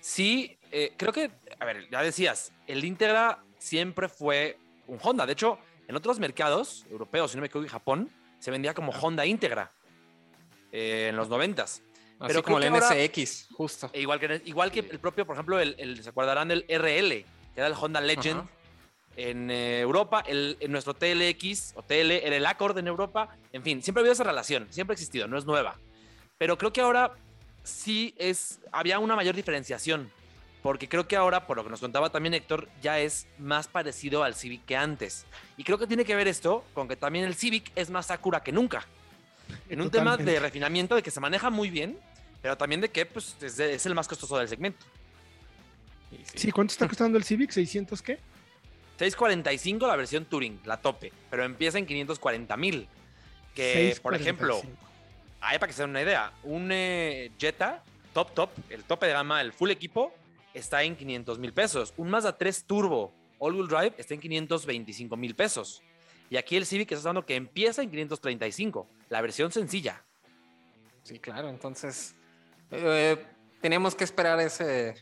[0.00, 5.26] sí, eh, creo que, a ver, ya decías, el Integra siempre fue un Honda.
[5.26, 8.90] De hecho, en otros mercados europeos, si no me equivoco, y Japón, se vendía como
[8.92, 9.70] Honda Integra
[10.72, 11.82] eh, en los noventas.
[12.22, 13.90] Así Pero como el que ahora- NSX, justo.
[13.92, 17.08] E igual que, igual que el propio, por ejemplo, el, el- se acordarán del RL,
[17.10, 18.48] que era el Honda Legend Ajá.
[19.16, 23.36] en eh, Europa, el, en nuestro TLX o TL era el Accord en Europa.
[23.52, 25.76] En fin, siempre ha habido esa relación, siempre ha existido, no es nueva.
[26.38, 27.12] Pero creo que ahora
[27.64, 30.10] sí es, había una mayor diferenciación,
[30.62, 34.22] porque creo que ahora, por lo que nos contaba también Héctor, ya es más parecido
[34.22, 35.26] al Civic que antes.
[35.56, 38.42] Y creo que tiene que ver esto con que también el Civic es más Acura
[38.44, 38.86] que nunca.
[39.68, 40.40] En un tema de Totalmente.
[40.40, 41.98] refinamiento, de que se maneja muy bien,
[42.42, 44.84] pero también de que pues, es, de- es el más costoso del segmento.
[46.10, 46.38] Sí.
[46.38, 47.50] Sí, ¿cuánto está costando el Civic?
[47.50, 48.18] ¿600 qué?
[48.98, 52.86] 645 la versión Touring, la tope, pero empieza en 540 mil.
[53.54, 54.20] Que, por 645.
[54.20, 54.62] ejemplo,
[55.40, 59.12] ahí para que se den una idea, un eh, Jetta top top, el tope de
[59.12, 60.12] gama, el full equipo,
[60.54, 61.94] está en 500 mil pesos.
[61.96, 65.82] Un Mazda 3 Turbo All Wheel Drive está en 525 mil pesos.
[66.30, 70.02] Y aquí el Civic está dando que empieza en 535, la versión sencilla.
[71.02, 72.14] Sí, claro, entonces
[72.72, 73.24] eh,
[73.60, 74.94] tenemos que esperar ese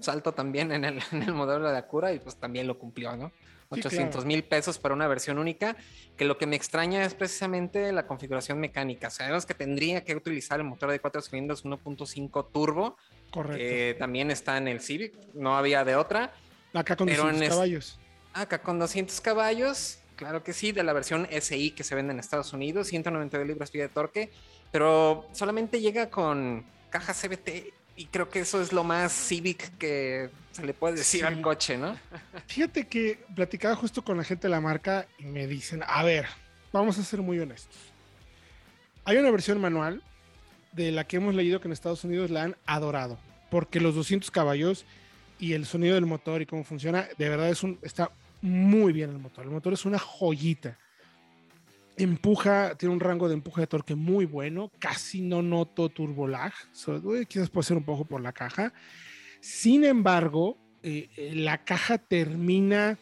[0.00, 3.32] salto también en el, en el modelo de Acura y pues también lo cumplió, ¿no?
[3.72, 5.76] Sí, 800 mil pesos para una versión única,
[6.16, 9.10] que lo que me extraña es precisamente la configuración mecánica.
[9.10, 12.96] Sabemos que tendría que utilizar el motor de 4 cilindros 1.5 turbo,
[13.32, 13.58] Correcto.
[13.58, 16.32] que también está en el Civic, no había de otra.
[16.74, 17.98] Acá con pero 200 en es- caballos.
[18.34, 22.20] Acá con 200 caballos, claro que sí, de la versión SI que se vende en
[22.20, 24.30] Estados Unidos, 192 libras-pie de torque,
[24.70, 26.64] pero solamente llega con
[26.98, 31.20] caja CVT y creo que eso es lo más Civic que se le puede decir
[31.20, 31.26] Sí.
[31.26, 31.96] al coche, ¿no?
[32.46, 36.26] Fíjate que platicaba justo con la gente de la marca y me dicen, a ver,
[36.72, 37.76] vamos a ser muy honestos.
[39.04, 40.02] Hay una versión manual
[40.72, 43.18] de la que hemos leído que en Estados Unidos la han adorado,
[43.50, 44.84] porque los 200 caballos
[45.38, 48.10] y el sonido del motor y cómo funciona, de verdad es un, está
[48.42, 49.44] muy bien el motor.
[49.44, 50.76] El motor es una joyita.
[51.98, 56.52] Empuja, tiene un rango de empuje de torque muy bueno, casi no noto turbo lag,
[56.72, 58.74] so, quizás puede ser un poco por la caja.
[59.40, 62.98] Sin embargo, eh, eh, la caja termina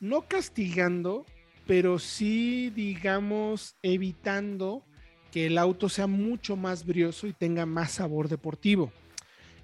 [0.00, 1.26] no castigando,
[1.66, 4.84] pero sí, digamos, evitando
[5.30, 8.92] que el auto sea mucho más brioso y tenga más sabor deportivo.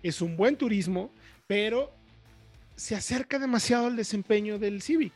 [0.03, 1.11] Es un buen turismo,
[1.47, 1.93] pero
[2.77, 5.13] se acerca demasiado al desempeño del Civic.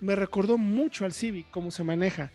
[0.00, 2.30] Me recordó mucho al Civic, cómo se maneja.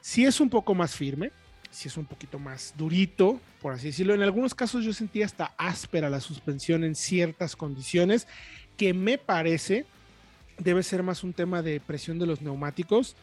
[0.00, 1.30] Si es un poco más firme,
[1.70, 4.14] si es un poquito más durito, por así decirlo.
[4.14, 8.28] En algunos casos yo sentía hasta áspera la suspensión en ciertas condiciones,
[8.76, 9.86] que me parece
[10.58, 13.16] debe ser más un tema de presión de los neumáticos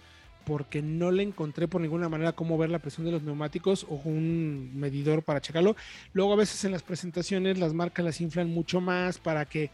[0.45, 4.01] porque no le encontré por ninguna manera cómo ver la presión de los neumáticos o
[4.03, 5.75] un medidor para checarlo.
[6.13, 9.69] Luego a veces en las presentaciones las marcas las inflan mucho más para que,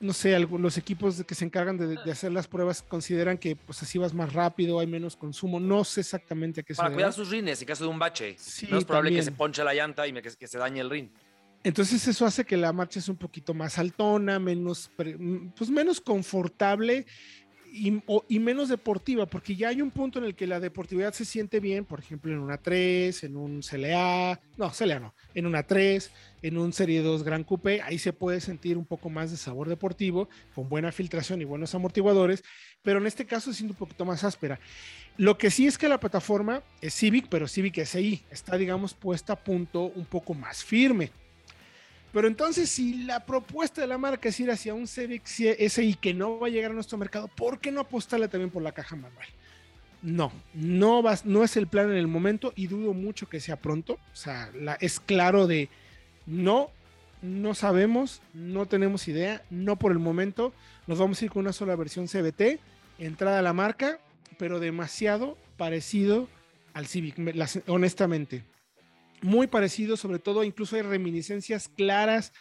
[0.00, 3.98] no sé, los equipos que se encargan de, hacer las pruebas consideran que pues así
[3.98, 5.60] vas más rápido, hay menos consumo.
[5.60, 8.36] No sé exactamente a qué se Para cuidar sus rines en caso de un bache.
[8.68, 11.12] no es probable que se ponche la llanta y que, se dañe el rin.
[11.62, 17.06] Entonces eso hace que la marcha es un poquito más altona, menos, pues menos confortable
[17.76, 21.60] y, menos deportiva, porque ya hay un punto en el que la deportividad se siente
[21.60, 26.10] bien, por ejemplo, en una 3, en un CLA, no, CLA no, en una 3,
[26.42, 29.68] en un Serie 2 Gran Coupé, ahí se puede sentir un poco más de sabor
[29.68, 32.42] deportivo, con buena filtración y buenos amortiguadores,
[32.82, 34.58] pero en este caso se siente un poquito más áspera.
[35.16, 39.34] Lo que sí es que la plataforma es Civic, pero Civic SI, está, digamos, puesta
[39.34, 41.10] a punto un poco más firme.
[42.12, 46.14] Pero entonces, si la propuesta de la marca es ir hacia un Civic SI que
[46.14, 48.96] no va a llegar a nuestro mercado, ¿por qué no apostarle también por la caja
[48.96, 49.28] manual?
[50.02, 53.56] No, no, vas, no es el plan en el momento y dudo mucho que sea
[53.56, 53.94] pronto.
[53.94, 55.68] O sea, es claro de
[56.26, 56.70] no,
[57.22, 60.52] no sabemos, no tenemos idea, no por el momento.
[60.86, 62.60] Nos vamos a ir con una sola versión CBT,
[62.98, 63.98] entrada a la marca,
[64.38, 66.28] pero demasiado parecido
[66.72, 67.16] al Civic,
[67.66, 68.44] honestamente
[69.26, 72.32] muy parecido, sobre todo incluso hay reminiscencias claras,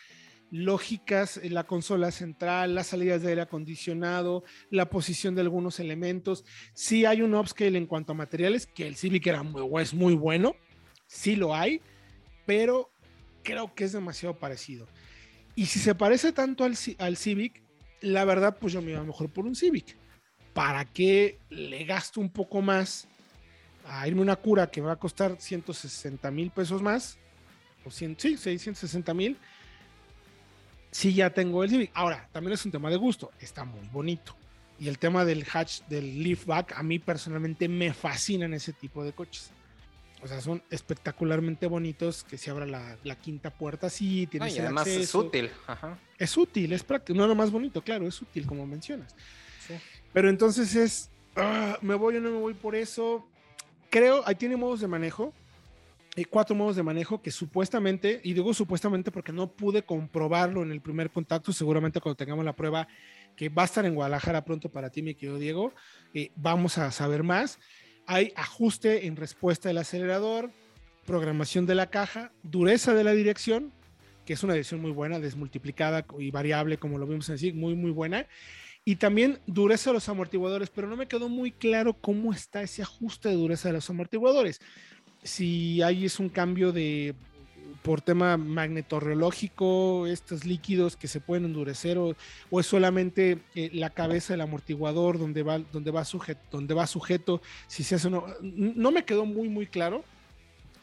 [0.51, 6.45] lógicas en la consola central, las salidas de aire acondicionado, la posición de algunos elementos.
[6.75, 10.13] Sí hay un upscale en cuanto a materiales, que el Civic era muy, es muy
[10.13, 10.55] bueno,
[11.07, 11.81] sí lo hay,
[12.45, 12.91] pero
[13.41, 14.87] creo que es demasiado parecido.
[15.55, 17.63] Y si se parece tanto al, al Civic,
[18.01, 19.97] la verdad, pues yo me iba mejor por un Civic.
[20.53, 23.07] ¿Para qué le gasto un poco más
[23.87, 27.17] a irme una cura que va a costar 160 mil pesos más,
[27.85, 29.37] o 100, sí, 660 mil,
[30.91, 31.91] sí ya tengo el Civic.
[31.93, 34.35] Ahora, también es un tema de gusto, está muy bonito.
[34.79, 39.13] Y el tema del hatch, del liftback, a mí personalmente me fascinan ese tipo de
[39.13, 39.51] coches.
[40.21, 44.87] O sea, son espectacularmente bonitos, que se abra la, quinta puerta así, tienes y además
[44.87, 45.51] es útil.
[46.17, 49.15] Es útil, es práctico, no lo más bonito, claro, es útil como mencionas.
[50.13, 53.27] Pero entonces es, ah, me voy o no me voy por eso,
[53.95, 55.33] creo, ahí tiene modos de manejo.
[56.17, 60.71] Hay cuatro modos de manejo que supuestamente, y digo supuestamente porque no pude comprobarlo en
[60.71, 62.89] el primer contacto, seguramente cuando tengamos la prueba
[63.37, 65.73] que va a estar en Guadalajara pronto para ti, mi querido Diego,
[66.13, 67.57] eh, vamos a saber más.
[68.05, 70.51] Hay ajuste en respuesta del acelerador,
[71.05, 73.71] programación de la caja, dureza de la dirección,
[74.25, 77.75] que es una dirección muy buena, desmultiplicada y variable, como lo vimos en sí, muy,
[77.75, 78.27] muy buena.
[78.87, 82.83] Y también dureza de los amortiguadores, pero no me quedó muy claro cómo está ese
[82.83, 84.61] ajuste de dureza de los amortiguadores.
[85.23, 87.15] Si ahí es un cambio de
[87.81, 92.15] por tema magnetorreológico, estos líquidos que se pueden endurecer o,
[92.59, 97.41] es solamente eh, la cabeza del amortiguador donde va, donde va, sujeto, donde va sujeto,
[97.67, 98.25] si se hace o no.
[98.41, 100.03] No me quedó muy, muy claro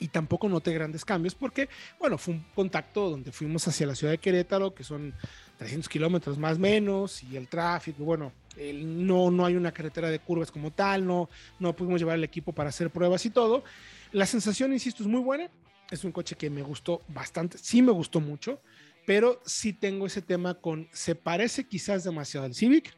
[0.03, 1.69] y tampoco noté grandes cambios porque,
[2.01, 5.15] bueno, fue un contacto donde fuimos hacia la ciudad de Querétaro, que son
[5.59, 10.51] 300 kilómetros más menos, y el tráfico, bueno, no, no hay una carretera de curvas
[10.51, 13.63] como tal, no, no pudimos llevar el equipo para hacer pruebas y todo.
[14.11, 15.49] La sensación, insisto, es muy buena,
[15.89, 18.61] es un coche que me gustó bastante, sí me gustó mucho,
[19.07, 22.93] pero sí tengo ese tema con, se parece quizás demasiado al Civic,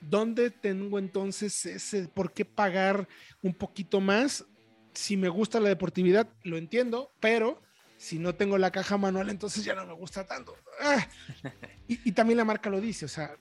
[0.00, 3.06] ¿dónde tengo entonces ese, por qué pagar
[3.42, 4.46] un poquito más?
[4.94, 7.60] Si me gusta la deportividad, lo entiendo, pero
[7.96, 10.56] si no tengo la caja manual, entonces ya no me gusta tanto.
[10.80, 11.06] Ah.
[11.88, 13.36] Y, también la marca lo dice, o sea,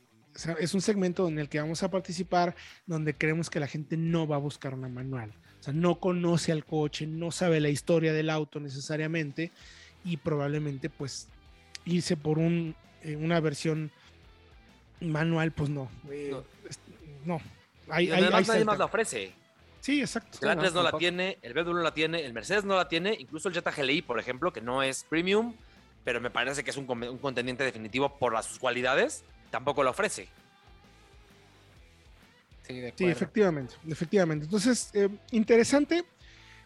[0.60, 2.56] es un segmento en el que vamos a participar
[2.88, 5.36] donde creemos que la gente no va a buscar una manual.
[5.60, 9.52] O sea, no conoce al coche, no sabe la historia del auto necesariamente
[10.04, 11.28] y probablemente pues
[11.86, 13.92] irse por un, eh, una versión
[15.00, 15.92] manual, pues no.
[16.10, 16.36] Eh,
[17.24, 17.40] no.
[17.88, 19.34] Hay, además nadie más la ofrece.
[19.82, 20.40] Sí, exacto.
[20.42, 23.16] El A3 no, la tiene, el BMW no la tiene, el Mercedes no la tiene,
[23.18, 25.56] incluso el Jetta GLI, por ejemplo, que no es premium,
[26.04, 30.28] pero me parece que es un, contendiente definitivo por sus cualidades, tampoco la ofrece.
[32.68, 34.46] Sí, efectivamente, efectivamente.
[34.46, 36.06] Entonces, eh, interesante.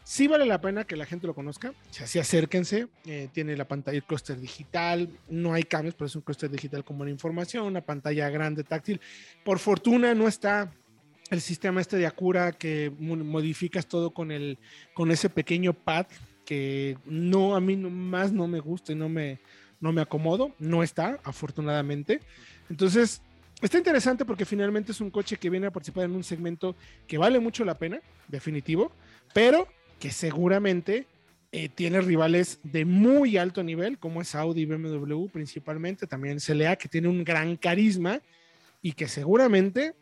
[0.06, 1.69] Sí vale la pena que la gente lo conozca.
[1.69, 2.88] O sea, sí acérquense.
[3.06, 5.10] Eh, tiene la pantalla el clúster digital.
[5.30, 7.65] No hay cambios, pero es un clúster digital con buena información.
[7.65, 8.99] Una pantalla grande, táctil.
[9.45, 10.73] Por fortuna no está
[11.29, 14.59] el sistema este de Acura que modificas todo con, el,
[14.93, 16.05] con ese pequeño pad
[16.45, 19.39] que no a mí más no me gusta y no me,
[19.79, 22.19] no me acomodo, no está, afortunadamente.
[22.69, 23.21] Entonces,
[23.62, 26.75] está interesante porque finalmente es un coche que viene a participar en un segmento
[27.07, 28.91] que vale mucho la pena, definitivo,
[29.33, 29.67] pero
[29.99, 31.07] que seguramente
[31.51, 36.75] eh, tiene rivales de muy alto nivel, como es Audi y BMW principalmente, también CLA,
[36.75, 38.21] que tiene un gran carisma
[38.81, 39.93] y que seguramente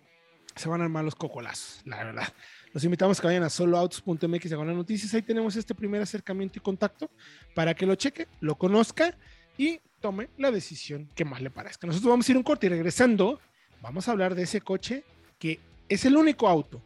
[0.55, 2.33] se van a armar los cocolazos, la verdad.
[2.73, 5.13] Los invitamos a que vayan a soloautos.mx las noticias.
[5.13, 7.09] Ahí tenemos este primer acercamiento y contacto
[7.53, 9.17] para que lo cheque, lo conozca
[9.57, 11.87] y tome la decisión que más le parezca.
[11.87, 13.39] Nosotros vamos a ir un corte y regresando,
[13.81, 15.03] vamos a hablar de ese coche
[15.37, 15.59] que
[15.89, 16.81] es el único auto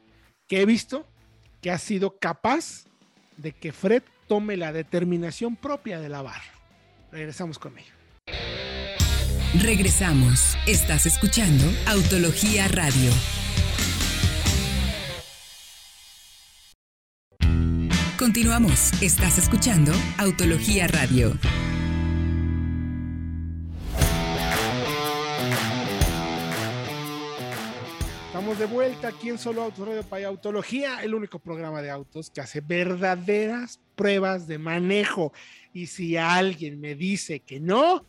[0.47, 1.07] que he visto
[1.61, 2.85] que ha sido capaz
[3.37, 6.41] de que Fred tome la determinación propia de lavar.
[7.11, 7.93] Regresamos con ello.
[9.61, 10.57] Regresamos.
[10.67, 13.11] Estás escuchando Autología Radio.
[18.17, 18.93] Continuamos.
[19.01, 21.37] Estás escuchando Autología Radio.
[28.27, 32.29] Estamos de vuelta aquí en Solo Autos Radio para Autología, el único programa de autos
[32.29, 35.33] que hace verdaderas pruebas de manejo.
[35.73, 38.05] Y si alguien me dice que no,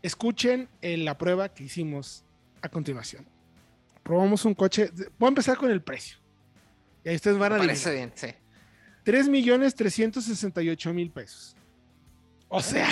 [0.00, 2.24] escuchen la prueba que hicimos
[2.62, 3.26] a continuación.
[4.02, 4.90] Probamos un coche.
[5.18, 6.16] Voy a empezar con el precio.
[7.04, 7.66] Y ahí ustedes van a ver.
[7.66, 8.28] Parece bien, sí.
[9.04, 11.56] 3 millones 368 mil pesos.
[12.48, 12.88] O sea,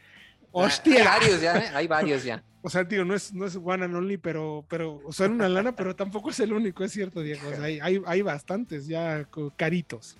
[0.52, 0.98] hostia.
[0.98, 1.70] Hay varios ya, ¿eh?
[1.74, 2.42] hay varios ya.
[2.62, 5.48] O sea, tío, no es, no es one and only, pero, pero, o sea, una
[5.48, 7.48] lana, pero tampoco es el único, es cierto, Diego.
[7.48, 10.18] O sea, hay, hay, bastantes ya caritos.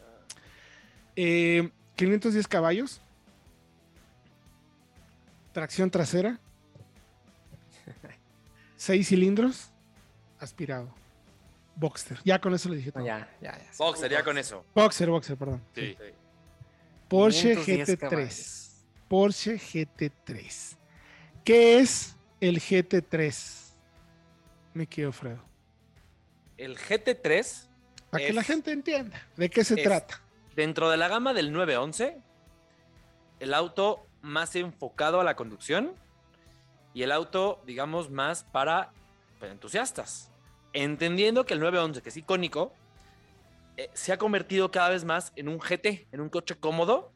[1.14, 1.66] 510
[2.46, 3.03] eh, caballos.
[5.53, 6.40] Tracción trasera.
[8.76, 9.70] 6 cilindros.
[10.38, 10.94] Aspirado.
[11.76, 12.18] Boxer.
[12.24, 13.04] Ya con eso le dije todo.
[13.04, 13.70] ya, ya, ya.
[13.78, 14.64] Boxer, ya con eso.
[14.74, 15.62] Boxer, Boxer, perdón.
[15.74, 15.96] Sí.
[17.09, 18.70] Porsche GT3.
[19.09, 20.76] Porsche GT3.
[21.44, 23.74] ¿Qué es el GT3?
[24.74, 25.42] Me quedo, Fredo.
[26.56, 27.68] El GT3.
[28.11, 30.22] Para que la gente entienda de qué se trata.
[30.54, 32.20] Dentro de la gama del 911,
[33.40, 35.94] el auto más enfocado a la conducción
[36.92, 38.92] y el auto, digamos, más para
[39.40, 40.30] entusiastas
[40.72, 42.72] entendiendo que el 911, que es icónico,
[43.76, 47.12] eh, se ha convertido cada vez más en un GT, en un coche cómodo,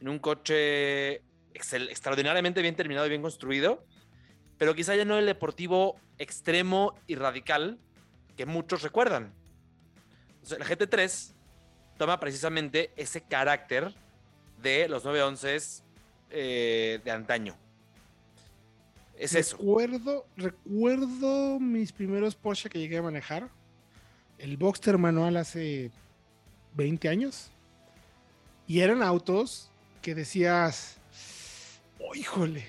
[0.00, 3.84] en un coche extraordinariamente bien terminado y bien construido,
[4.58, 7.78] pero quizá ya no el deportivo extremo y radical
[8.36, 9.32] que muchos recuerdan.
[10.50, 11.34] el GT3
[11.96, 13.94] toma precisamente ese carácter
[14.62, 15.82] de los 911
[16.30, 17.56] eh, de antaño.
[19.20, 23.50] Es recuerdo, Recuerdo mis primeros Porsche que llegué a manejar.
[24.38, 25.90] El Boxster manual hace
[26.74, 27.50] 20 años.
[28.66, 30.96] Y eran autos que decías,
[31.98, 32.64] oh, híjole,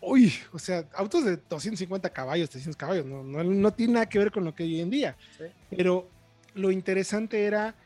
[0.00, 4.32] uy, o sea, autos de 250 caballos, 300 caballos, no, no, tiene nada que ver
[4.32, 5.16] con lo que hay hoy en día.
[5.70, 6.08] Pero
[6.54, 7.76] lo interesante era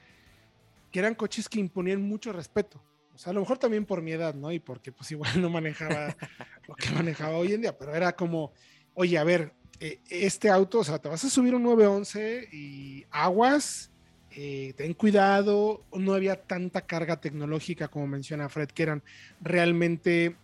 [0.90, 2.80] que eran coches que imponían mucho respeto.
[3.20, 4.50] O sea, a lo mejor también por mi edad, ¿no?
[4.50, 6.16] Y porque pues igual no manejaba
[6.66, 8.50] lo que manejaba hoy en día, pero era como,
[8.94, 13.04] oye, a ver, eh, este auto, o sea, te vas a subir un 911 y
[13.10, 13.90] aguas,
[14.30, 19.02] eh, ten cuidado, no había tanta carga tecnológica como menciona Fred, que eran
[19.42, 20.36] realmente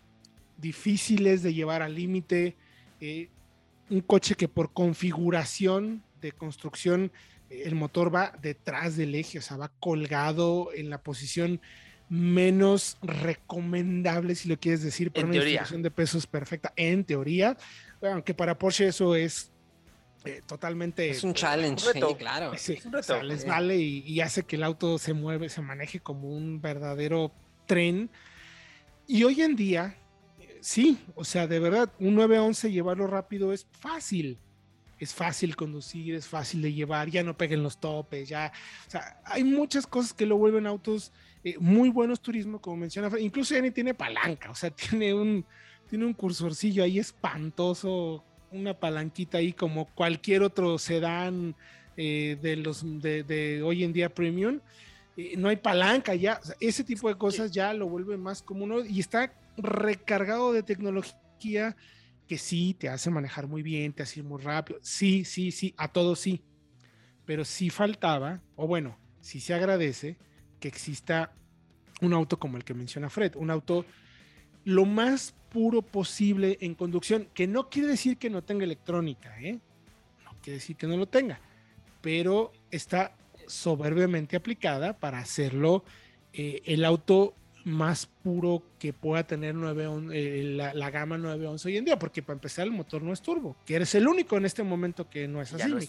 [0.59, 2.57] difíciles de llevar al límite.
[3.01, 3.31] Eh,
[3.89, 7.11] un coche que por configuración de construcción,
[7.49, 11.63] el motor va detrás del eje, o sea, va colgado en la posición
[12.09, 17.57] menos recomendable, si lo quieres decir, para una distribución de pesos perfecta, en teoría,
[18.03, 19.51] aunque para Porsche eso es
[20.25, 21.09] eh, totalmente...
[21.09, 21.85] Es un challenge,
[22.19, 22.53] claro.
[22.57, 22.79] Sí,
[23.23, 27.33] les vale y, hace que el auto se mueve, se maneje como un verdadero
[27.67, 28.11] tren.
[29.07, 29.97] Y hoy en día,
[30.61, 34.39] sí, o sea, de verdad, un 911 llevarlo rápido es fácil.
[34.99, 38.51] Es fácil conducir, es fácil de llevar, ya no peguen los topes, ya.
[38.87, 41.13] O sea, hay muchas cosas que lo vuelven autos
[41.47, 45.45] eh, muy buenos turismo, como menciona, incluso ya ni tiene palanca, o sea, tiene un,
[45.89, 51.55] tiene un cursorcillo ahí espantoso, una palanquita ahí como cualquier otro sedán
[51.97, 54.59] eh, de los de, hoy en día premium.
[55.17, 58.99] Eh, no hay palanca ya, ese tipo de cosas ya lo vuelve más común y
[58.99, 61.77] está recargado de tecnología
[62.27, 65.75] que sí te hace manejar muy bien, te hace ir muy rápido, sí, sí, sí,
[65.77, 66.43] a todo sí,
[67.25, 70.19] pero sí faltaba, o bueno, sí se agradece
[70.61, 71.33] que exista
[72.01, 73.85] un auto como el que menciona Fred, un auto
[74.65, 79.59] lo más puro posible en conducción, que no quiere decir que no tenga electrónica, ¿eh?
[80.25, 81.41] no quiere decir que no lo tenga,
[82.01, 85.85] pero está soberbiamente aplicada para hacerlo
[86.33, 87.35] eh, el auto
[87.65, 92.23] más puro que pueda tener 9, eh, la, la, gama 911 hoy en día, porque
[92.23, 95.27] para empezar el motor no es turbo, que eres el único en este momento que
[95.27, 95.89] no es así, no es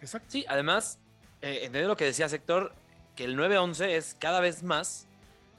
[0.00, 0.28] Exacto.
[0.30, 0.98] Sí, además,
[1.40, 2.74] eh, lo que decía Sector,
[3.16, 5.08] que el 911 es cada vez más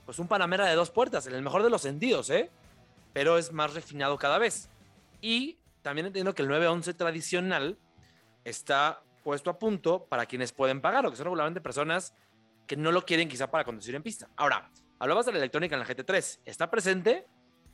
[0.05, 2.51] pues un Panamera de dos puertas, en el mejor de los sentidos, ¿eh?
[3.13, 4.69] Pero es más refinado cada vez.
[5.21, 7.77] Y también entiendo que el 911 tradicional
[8.43, 12.13] está puesto a punto para quienes pueden pagar, o que son regularmente personas
[12.67, 14.29] que no lo quieren quizá para conducir en pista.
[14.35, 17.25] Ahora, hablabas de la electrónica en la GT3, está presente,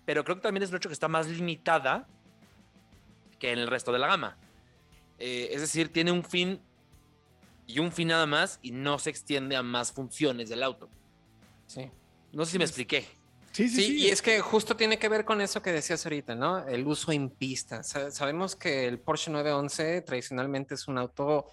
[0.05, 2.07] pero creo que también es un hecho que está más limitada
[3.39, 4.37] que en el resto de la gama.
[5.17, 6.61] Eh, es decir, tiene un fin
[7.69, 10.89] y un fin nada más y no se extiende a más funciones del auto.
[11.67, 11.91] Sí.
[12.31, 13.05] No sé si me expliqué.
[13.51, 16.33] Sí, sí, sí, y es que justo tiene que ver con eso que decías ahorita,
[16.33, 16.67] ¿no?
[16.67, 17.83] El uso en pista.
[17.83, 21.45] Sabemos que el Porsche 911 tradicionalmente es un auto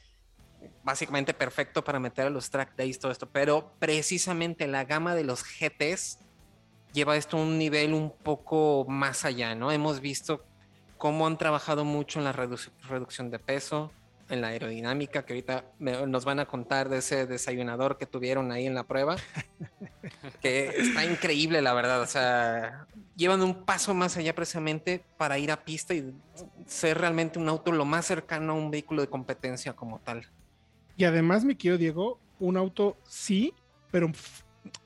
[0.82, 5.24] básicamente perfecto para meter a los track days, todo esto, pero precisamente la gama de
[5.24, 6.18] los GTs
[6.92, 9.70] lleva esto a un nivel un poco más allá, ¿no?
[9.70, 10.46] Hemos visto
[10.96, 13.92] cómo han trabajado mucho en la reducción de peso,
[14.28, 18.66] en la aerodinámica, que ahorita nos van a contar de ese desayunador que tuvieron ahí
[18.66, 19.16] en la prueba,
[20.42, 22.00] que está increíble, la verdad.
[22.02, 26.12] O sea, llevan un paso más allá precisamente para ir a pista y
[26.66, 30.26] ser realmente un auto lo más cercano a un vehículo de competencia como tal.
[30.96, 33.54] Y además, me quiero, Diego, un auto sí,
[33.90, 34.10] pero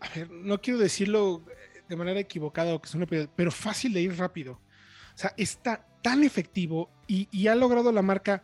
[0.01, 1.43] a ver, no quiero decirlo
[1.89, 4.61] de manera equivocada o que suene, pero fácil de ir rápido.
[5.15, 8.43] O sea, está tan efectivo y, y ha logrado la marca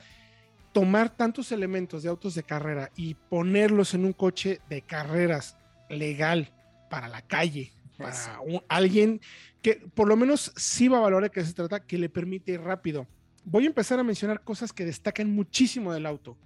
[0.77, 5.57] tomar tantos elementos de autos de carrera y ponerlos en un coche de carreras
[5.89, 6.53] legal
[6.91, 9.23] para la calle, para alguien
[9.63, 12.53] que por lo menos sí va a valorar de qué se trata, que le permite
[12.53, 13.07] ir rápido.
[13.43, 16.37] Voy a empezar a mencionar cosas que destacan muchísimo del auto.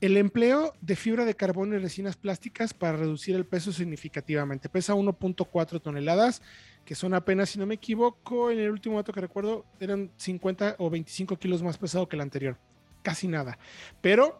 [0.00, 4.68] El empleo de fibra de carbono y resinas plásticas para reducir el peso significativamente.
[4.68, 6.42] Pesa 1.4 toneladas,
[6.84, 10.76] que son apenas, si no me equivoco, en el último dato que recuerdo, eran 50
[10.78, 12.56] o 25 kilos más pesado que el anterior
[13.02, 13.58] casi nada.
[14.00, 14.38] Pero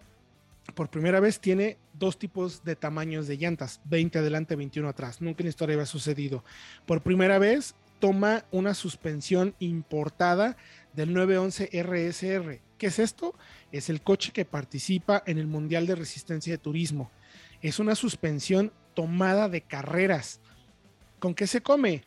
[0.74, 5.20] por primera vez tiene dos tipos de tamaños de llantas, 20 adelante, 21 atrás.
[5.20, 6.44] Nunca en historia había sucedido.
[6.86, 10.56] Por primera vez toma una suspensión importada
[10.92, 12.60] del 911 RSR.
[12.76, 13.34] ¿Qué es esto?
[13.72, 17.10] Es el coche que participa en el Mundial de Resistencia de Turismo.
[17.60, 20.40] Es una suspensión tomada de carreras.
[21.18, 22.04] ¿Con qué se come?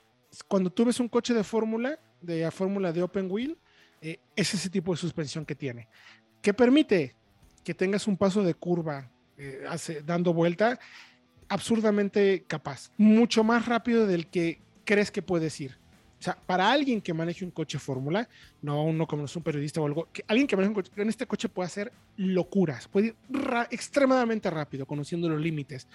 [0.47, 3.58] Cuando tú ves un coche de fórmula, de fórmula de Open Wheel,
[4.02, 5.88] eh, es ese tipo de suspensión que tiene
[6.42, 7.16] que permite
[7.64, 9.64] que tengas un paso de curva eh,
[10.06, 10.80] dando vuelta
[11.48, 15.82] absurdamente capaz, mucho más rápido del que crees que puedes ir.
[16.22, 18.30] O sea, para alguien que maneje un coche fórmula,
[18.62, 21.10] no uno como es un periodista o algo, que alguien que maneje un coche, en
[21.10, 23.16] este coche puede hacer locuras, puede ir
[23.72, 25.88] extremadamente rápido, conociendo los límites.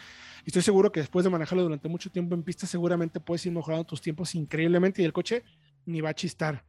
[0.45, 3.53] Y estoy seguro que después de manejarlo durante mucho tiempo en pista, seguramente puedes ir
[3.53, 5.45] mejorando tus tiempos increíblemente y el coche
[5.87, 6.65] ni va a chistar.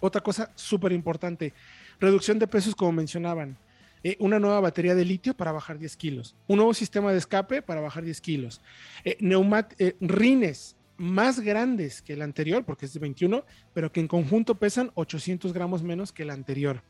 [0.00, 1.52] Otra cosa súper importante,
[2.00, 3.58] reducción de pesos como mencionaban.
[4.04, 6.36] Eh, una nueva batería de litio para bajar 10 kilos.
[6.46, 8.60] Un nuevo sistema de escape para bajar 10 kilos.
[9.04, 14.08] Eh, eh, rines más grandes que el anterior, porque es de 21, pero que en
[14.08, 16.82] conjunto pesan 800 gramos menos que el anterior.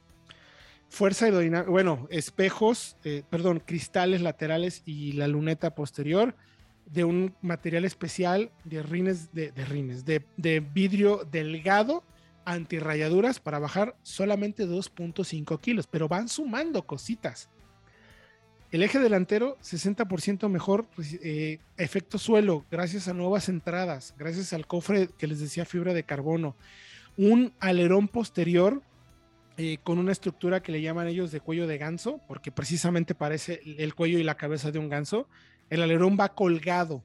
[0.91, 2.97] Fuerza aerodinámica, bueno, espejos,
[3.29, 6.35] perdón, cristales laterales y la luneta posterior
[6.87, 12.03] de un material especial de rines, de, rines, de vidrio delgado
[12.53, 17.49] antirrayaduras para bajar solamente 2.5 kilos, pero van sumando cositas.
[18.71, 20.87] El eje delantero, 60% mejor
[21.23, 26.03] eh, efecto suelo, gracias a nuevas entradas, gracias al cofre que les decía fibra de
[26.03, 26.55] carbono.
[27.17, 28.83] Un alerón posterior
[29.57, 33.61] eh, con una estructura que le llaman ellos de cuello de ganso, porque precisamente parece
[33.79, 35.29] el cuello y la cabeza de un ganso.
[35.71, 37.03] El alerón va colgado.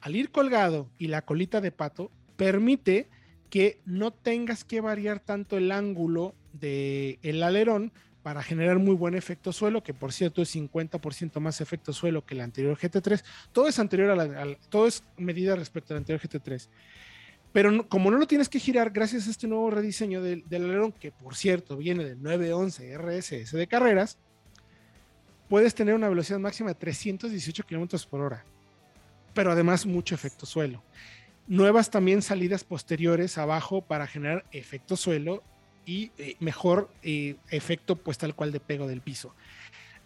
[0.00, 3.08] Al ir colgado y la colita de pato, permite
[3.54, 7.92] que no tengas que variar tanto el ángulo del el alerón
[8.24, 12.34] para generar muy buen efecto suelo, que por cierto es 50% más efecto suelo que
[12.34, 13.22] el anterior GT3.
[13.52, 16.66] Todo es anterior a la, todo es medida respecto al anterior GT3.
[17.52, 20.90] Pero como no lo tienes que girar gracias a este nuevo rediseño del, del alerón,
[20.90, 24.18] que por cierto viene del 911 RSS de carreras,
[25.48, 28.44] puedes tener una velocidad máxima de 318 kilómetros por hora,
[29.32, 30.82] pero además mucho efecto suelo
[31.46, 35.42] nuevas también salidas posteriores abajo para generar efecto suelo
[35.86, 39.34] y eh, mejor eh, efecto pues tal cual de pego del piso.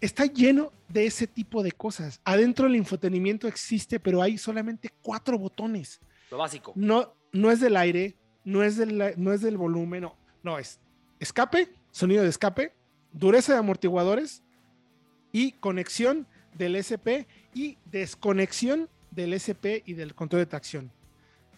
[0.00, 2.20] Está lleno de ese tipo de cosas.
[2.24, 6.00] Adentro el infotenimiento existe, pero hay solamente cuatro botones.
[6.30, 6.72] Lo básico.
[6.76, 10.80] No, no es del aire, no es del, no es del volumen, no, no es
[11.20, 12.72] escape, sonido de escape,
[13.12, 14.42] dureza de amortiguadores,
[15.32, 20.90] y conexión del SP y desconexión del SP y del control de tracción.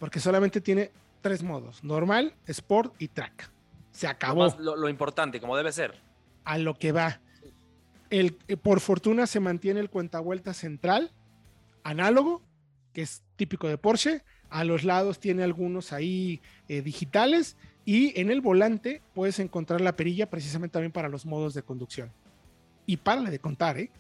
[0.01, 0.91] Porque solamente tiene
[1.21, 3.49] tres modos, normal, sport y track.
[3.93, 5.95] Se Lo, acabó más- lo- lo importante, como debe ser.
[6.45, 7.21] a lo que va.
[8.09, 11.13] El, eh, por fortuna se mantiene el cuentavuelta central,
[11.85, 12.43] análogo,
[12.93, 14.25] que es típico de Porsche.
[14.49, 19.95] A los lados tiene algunos ahí eh, digitales y en el volante puedes encontrar la
[19.95, 22.11] perilla precisamente también para los modos de conducción.
[22.87, 23.91] Y párale de contar, ¿eh?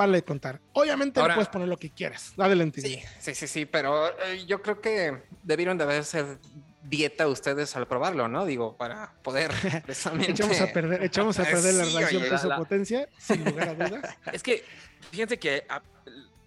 [0.00, 0.60] Párale de contar.
[0.72, 2.32] Obviamente Ahora- le puedes poner lo que quieras.
[2.38, 2.80] Adelante.
[2.80, 6.38] Sí, sí, sí, sí, pero eh, yo creo que debieron de hacer
[6.84, 8.46] dieta ustedes al probarlo, ¿no?
[8.46, 9.50] Digo, para poder
[9.84, 10.32] precisamente...
[10.32, 14.16] Echamos a perder, echamos a perder la Sí, relación la- peso-potencia, sin lugar a dudas.
[14.32, 14.64] Es que,
[15.10, 15.82] fíjense que a,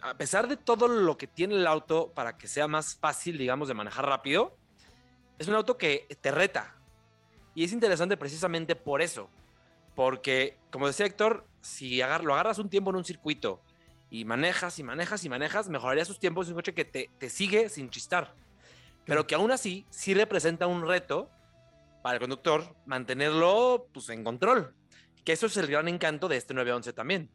[0.01, 3.67] a pesar de todo lo que tiene el auto para que sea más fácil, digamos,
[3.67, 4.57] de manejar rápido,
[5.37, 6.75] es un auto que te reta.
[7.53, 9.29] Y es interesante precisamente por eso.
[9.93, 13.61] Porque, como decía Héctor, si agar- lo agarras un tiempo en un circuito
[14.09, 16.45] y manejas y manejas y manejas, mejoraría sus tiempos.
[16.45, 18.35] Es un coche que te, te sigue sin chistar.
[19.05, 21.29] Pero que aún así sí representa un reto
[22.03, 24.75] para el conductor mantenerlo pues, en control.
[25.25, 27.29] Que eso es el gran encanto de este 911 también.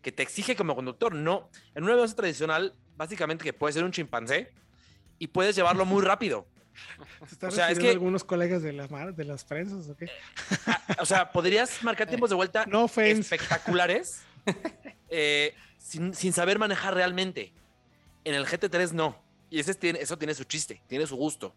[0.00, 1.14] Que te exige como conductor.
[1.14, 4.52] No, en un 911 tradicional, básicamente que puede ser un chimpancé
[5.18, 6.46] y puedes llevarlo muy rápido.
[7.26, 9.96] ¿Se están O sea, es que- algunos colegas de las, mar- de las prensas o
[9.96, 10.08] qué?
[11.00, 14.22] O sea, podrías marcar tiempos de vuelta No espectaculares
[15.10, 17.52] eh, sin, sin saber manejar realmente.
[18.24, 19.16] En el GT3 no.
[19.50, 21.52] Y ese tiene, eso tiene su chiste, tiene su gusto.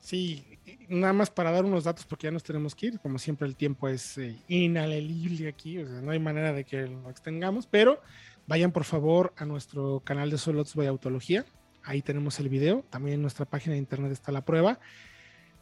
[0.00, 0.44] Sí,
[0.88, 3.00] nada más para dar unos datos porque ya nos tenemos que ir.
[3.00, 6.86] Como siempre, el tiempo es eh, inalelible aquí, o sea, no hay manera de que
[6.86, 8.00] lo extengamos, pero
[8.46, 11.44] vayan por favor a nuestro canal de Solots by Autología.
[11.84, 12.84] Ahí tenemos el video.
[12.90, 14.78] También en nuestra página de internet está la prueba.